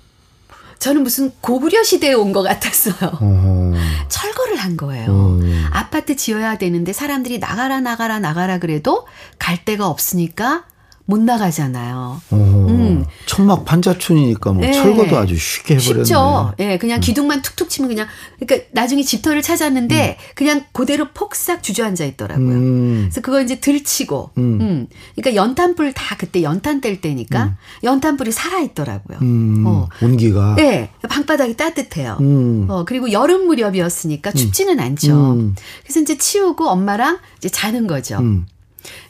저는 0.77 1.01
무슨 1.01 1.31
고구려 1.41 1.81
시대에 1.83 2.13
온 2.13 2.33
것 2.33 2.43
같았어요. 2.43 3.17
어. 3.19 3.73
철거를 4.09 4.57
한 4.57 4.77
거예요. 4.77 5.07
어. 5.09 5.39
아파트 5.71 6.15
지어야 6.15 6.59
되는데 6.59 6.93
사람들이 6.93 7.39
나가라 7.39 7.79
나가라 7.79 8.19
나가라 8.19 8.59
그래도 8.59 9.07
갈 9.39 9.65
데가 9.65 9.87
없으니까 9.87 10.65
못 11.05 11.19
나가잖아요. 11.19 12.21
오, 12.31 12.35
음. 12.35 13.05
천막 13.25 13.65
판자촌이니까 13.65 14.53
뭐 14.53 14.61
네. 14.61 14.71
철거도 14.71 15.17
아주 15.17 15.35
쉽게 15.35 15.75
해버렸네. 15.75 16.05
쉽죠. 16.05 16.53
예, 16.59 16.67
네, 16.67 16.77
그냥 16.77 16.99
음. 16.99 17.01
기둥만 17.01 17.41
툭툭 17.41 17.69
치면 17.69 17.89
그냥 17.89 18.07
그러니까 18.39 18.69
나중에 18.71 19.03
집터를 19.03 19.41
찾았는데 19.41 20.17
음. 20.17 20.31
그냥 20.35 20.63
그대로 20.71 21.09
폭삭 21.13 21.61
주저앉아 21.61 22.05
있더라고요. 22.05 22.47
음. 22.47 22.99
그래서 23.03 23.19
그거 23.19 23.41
이제 23.41 23.59
들치고, 23.59 24.31
음. 24.37 24.61
음. 24.61 24.87
그러니까 25.15 25.35
연탄불 25.35 25.91
다 25.91 26.15
그때 26.17 26.41
연탄 26.41 26.79
뗄 26.79 27.01
때니까 27.01 27.43
음. 27.43 27.55
연탄불이 27.83 28.31
살아 28.31 28.61
있더라고요. 28.61 29.17
어. 29.65 29.89
온기가. 30.01 30.55
네, 30.55 30.89
방바닥이 31.09 31.57
따뜻해요. 31.57 32.17
어 32.69 32.85
그리고 32.85 33.11
여름 33.11 33.47
무렵이었으니까 33.47 34.31
춥지는 34.31 34.79
않죠. 34.79 35.51
그래서 35.83 35.99
이제 35.99 36.17
치우고 36.17 36.69
엄마랑 36.69 37.19
이제 37.37 37.49
자는 37.49 37.87
거죠. 37.87 38.19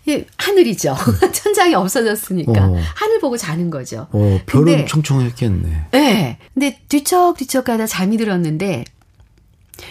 예, 0.08 0.26
하늘이죠. 0.38 0.96
천장이 1.34 1.74
없어졌으니까 1.76 2.52
어. 2.52 2.78
하늘 2.96 3.20
보고 3.20 3.38
자는 3.38 3.70
거죠. 3.70 4.08
어, 4.12 4.40
별은 4.46 4.66
근데, 4.66 4.86
청청했겠네. 4.86 5.86
네. 5.92 6.38
근데 6.54 6.80
뒤척뒤척 6.90 7.66
가다 7.66 7.86
잠이 7.86 8.18
들었는데 8.18 8.86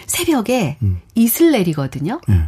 새벽에 0.07 0.77
음. 0.81 1.01
이슬 1.15 1.51
내리거든요. 1.51 2.21
네. 2.27 2.47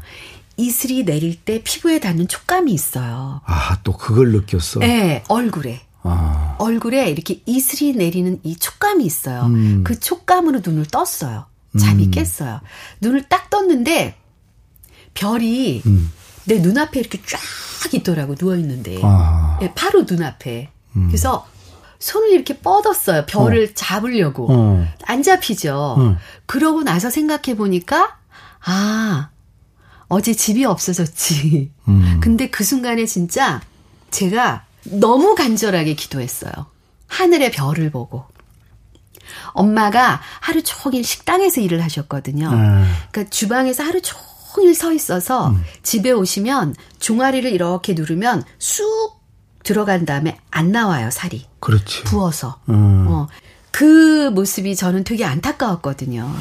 이슬이 0.58 1.04
내릴 1.04 1.36
때 1.36 1.62
피부에 1.64 2.00
닿는 2.00 2.28
촉감이 2.28 2.72
있어요. 2.72 3.42
아, 3.46 3.78
또 3.84 3.92
그걸 3.98 4.32
느꼈어? 4.32 4.80
네, 4.80 5.24
얼굴에. 5.28 5.82
아. 6.04 6.56
얼굴에 6.60 7.10
이렇게 7.10 7.42
이슬이 7.46 7.94
내리는 7.94 8.40
이 8.44 8.56
촉감이 8.56 9.04
있어요. 9.04 9.48
음. 9.48 9.84
그 9.84 10.00
촉감으로 10.00 10.62
눈을 10.64 10.86
떴어요. 10.86 11.46
잠이 11.80 12.06
음. 12.06 12.12
깼어요. 12.12 12.62
눈을 13.02 13.24
딱 13.28 13.50
떴는데 13.50 14.16
별이 15.14 15.82
음. 15.86 16.12
내 16.46 16.60
눈앞에 16.60 17.00
이렇게 17.00 17.22
쫙 17.26 17.40
있더라고 17.94 18.36
누워 18.36 18.56
있는데 18.56 19.00
아. 19.04 19.58
네, 19.62 19.74
바로 19.76 20.04
눈앞에. 20.04 20.70
음. 20.96 21.08
그래서 21.08 21.48
손을 22.00 22.32
이렇게 22.32 22.58
뻗었어요. 22.58 23.26
별을 23.26 23.70
어. 23.72 23.74
잡으려고. 23.74 24.48
어. 24.50 24.88
안 25.06 25.24
잡히죠. 25.24 25.96
음. 25.98 26.18
그러고 26.46 26.84
나서 26.84 27.10
생각해 27.10 27.56
보니까 27.56 28.18
아 28.64 29.30
어제 30.08 30.34
집이 30.34 30.66
없어졌지. 30.66 31.72
음. 31.88 32.20
근데 32.22 32.50
그 32.50 32.64
순간에 32.64 33.06
진짜 33.06 33.62
제가 34.12 34.66
너무 34.84 35.36
간절하게 35.36 35.96
기도했어요. 35.96 36.52
하늘의 37.08 37.52
별을 37.52 37.92
보고. 37.92 38.26
엄마가 39.54 40.22
하루 40.42 40.62
종일 40.62 41.04
식당에서 41.04 41.62
일을 41.62 41.84
하셨거든요. 41.84 42.50
음. 42.50 42.94
그러니까 43.12 43.30
주방에서 43.32 43.84
하루 43.84 44.02
종일 44.02 44.35
서 44.74 44.94
있어서 44.94 45.50
음. 45.50 45.64
집에 45.84 46.12
오시면 46.12 46.76
종아리를 47.00 47.52
이렇게 47.52 47.94
누르면 47.94 48.44
쑥 48.60 49.20
들어간 49.64 50.06
다음에 50.06 50.38
안 50.52 50.72
나와요, 50.72 51.10
살이. 51.12 51.46
그렇지. 51.60 52.04
부어서. 52.04 52.60
음. 52.70 53.06
어. 53.08 53.28
그 53.72 54.30
모습이 54.30 54.76
저는 54.76 55.04
되게 55.04 55.26
안타까웠거든요. 55.26 56.32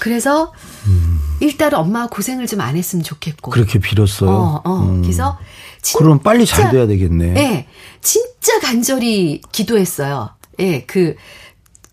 그래서 0.00 0.52
음. 0.86 1.18
일단 1.40 1.72
엄마가 1.72 2.08
고생을 2.08 2.46
좀 2.46 2.60
안 2.60 2.76
했으면 2.76 3.02
좋겠고. 3.02 3.50
그렇게 3.50 3.78
빌었어요. 3.78 4.30
어, 4.30 4.60
어. 4.64 4.76
음. 4.82 5.00
그래서 5.02 5.38
진짜, 5.80 5.98
그럼 5.98 6.18
빨리 6.18 6.44
잘 6.44 6.70
돼야 6.70 6.86
되겠네. 6.86 7.32
네, 7.32 7.68
진짜 8.02 8.60
간절히 8.60 9.40
기도했어요. 9.52 10.30
예, 10.58 10.70
네, 10.70 10.84
그 10.86 11.14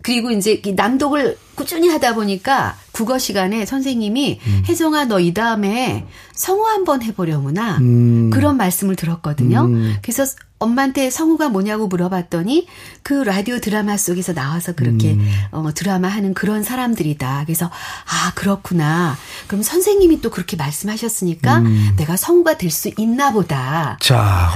그리고 0.07 0.31
이제 0.31 0.61
남독을 0.65 1.37
꾸준히 1.55 1.89
하다 1.89 2.15
보니까 2.15 2.77
국어 2.93 3.17
시간에 3.19 3.65
선생님이 3.65 4.39
음. 4.41 4.63
혜정아 4.65 5.03
너 5.05 5.19
이 5.19 5.33
다음에 5.33 6.05
성우 6.31 6.65
한번 6.65 7.01
해보려구나 7.03 7.79
음. 7.79 8.29
그런 8.31 8.55
말씀을 8.55 8.95
들었거든요. 8.95 9.65
음. 9.65 9.97
그래서 10.01 10.23
엄마한테 10.59 11.09
성우가 11.09 11.49
뭐냐고 11.49 11.87
물어봤더니 11.87 12.67
그 13.03 13.15
라디오 13.15 13.59
드라마 13.59 13.97
속에서 13.97 14.33
나와서 14.33 14.71
그렇게 14.71 15.11
음. 15.15 15.29
어, 15.51 15.73
드라마 15.75 16.07
하는 16.07 16.33
그런 16.33 16.63
사람들이다. 16.63 17.43
그래서 17.45 17.65
아 17.65 18.31
그렇구나. 18.33 19.17
그럼 19.47 19.61
선생님이 19.61 20.21
또 20.21 20.29
그렇게 20.29 20.55
말씀하셨으니까 20.55 21.57
음. 21.57 21.95
내가 21.97 22.15
성우가 22.15 22.57
될 22.57 22.71
수 22.71 22.89
있나 22.97 23.33
보다. 23.33 23.97
자 23.99 24.53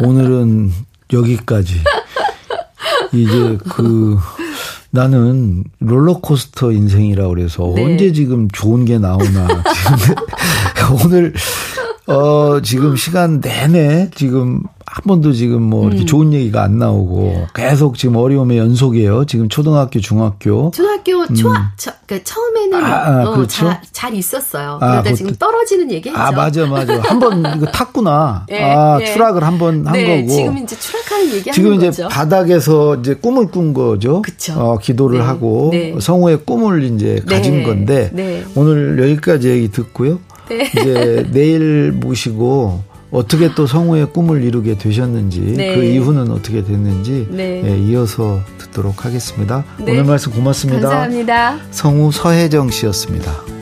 오늘은 0.00 0.72
여기까지. 1.12 1.82
이제 3.12 3.58
그 3.68 4.18
나는 4.90 5.64
롤러코스터 5.80 6.72
인생이라 6.72 7.28
그래서 7.28 7.72
네. 7.74 7.84
언제 7.84 8.12
지금 8.12 8.48
좋은 8.50 8.84
게 8.84 8.98
나오나 8.98 9.48
오늘 11.04 11.34
어 12.08 12.60
지금 12.62 12.94
시간 12.96 13.40
내내 13.40 14.10
지금 14.14 14.62
한 14.86 15.02
번도 15.08 15.32
지금 15.32 15.62
뭐 15.62 15.88
이렇게 15.88 16.04
음. 16.04 16.06
좋은 16.06 16.32
얘기가 16.32 16.62
안 16.62 16.78
나오고 16.78 17.48
계속 17.52 17.98
지금 17.98 18.14
어려움의 18.16 18.56
연속이에요. 18.58 19.24
지금 19.26 19.48
초등학교, 19.48 19.98
중학교. 19.98 20.70
중학교 20.72 21.26
초, 21.34 21.48
음. 21.50 21.54
저, 21.76 21.90
그러니까 22.06 22.30
처음에는 22.32 22.84
아, 22.84 22.88
아, 22.94 23.24
어, 23.24 23.34
그렇죠? 23.34 23.48
잘, 23.66 23.80
잘 23.90 24.14
있었어요. 24.14 24.78
아, 24.80 25.02
그러다 25.02 25.12
지금 25.14 25.34
떨어지는 25.34 25.90
얘기 25.90 26.08
했죠. 26.08 26.20
아 26.20 26.30
맞아 26.30 26.64
맞아. 26.66 27.00
한 27.00 27.18
번 27.18 27.40
이거 27.56 27.66
탔구나. 27.66 28.46
네, 28.48 28.62
아 28.62 28.98
네. 28.98 29.06
추락을 29.06 29.42
한 29.42 29.58
번한 29.58 29.92
네, 29.92 30.20
거고. 30.22 30.32
지금 30.32 30.58
이제 30.58 30.78
추락하는 30.78 31.32
얘기 31.34 31.50
지금 31.50 31.74
이제 31.74 31.86
거죠. 31.86 32.06
바닥에서 32.08 32.94
이제 32.96 33.14
꿈을 33.14 33.48
꾼 33.48 33.74
거죠. 33.74 34.22
그쵸. 34.22 34.54
어, 34.56 34.78
기도를 34.78 35.18
네, 35.18 35.24
하고 35.24 35.70
네. 35.72 35.94
성우의 35.98 36.42
꿈을 36.44 36.84
이제 36.84 37.20
가진 37.28 37.58
네, 37.58 37.62
건데 37.64 38.44
오늘 38.54 39.02
여기까지 39.02 39.48
얘기 39.48 39.70
듣고요. 39.72 40.20
이제 40.50 41.26
내일 41.32 41.92
모시고. 41.92 42.96
어떻게 43.12 43.54
또 43.54 43.68
성우의 43.68 44.12
꿈을 44.12 44.42
이루게 44.42 44.76
되셨는지 44.76 45.54
네. 45.56 45.76
그 45.76 45.84
이후는 45.84 46.30
어떻게 46.32 46.64
됐는지 46.64 47.28
네. 47.30 47.62
예, 47.64 47.78
이어서 47.78 48.40
듣도록 48.58 49.04
하겠습니다. 49.04 49.64
네. 49.78 49.92
오늘 49.92 50.04
말씀 50.04 50.32
고맙습니다. 50.32 50.88
감사합니다. 50.88 51.56
성우 51.70 52.10
서혜정 52.10 52.70
씨였습니다. 52.70 53.55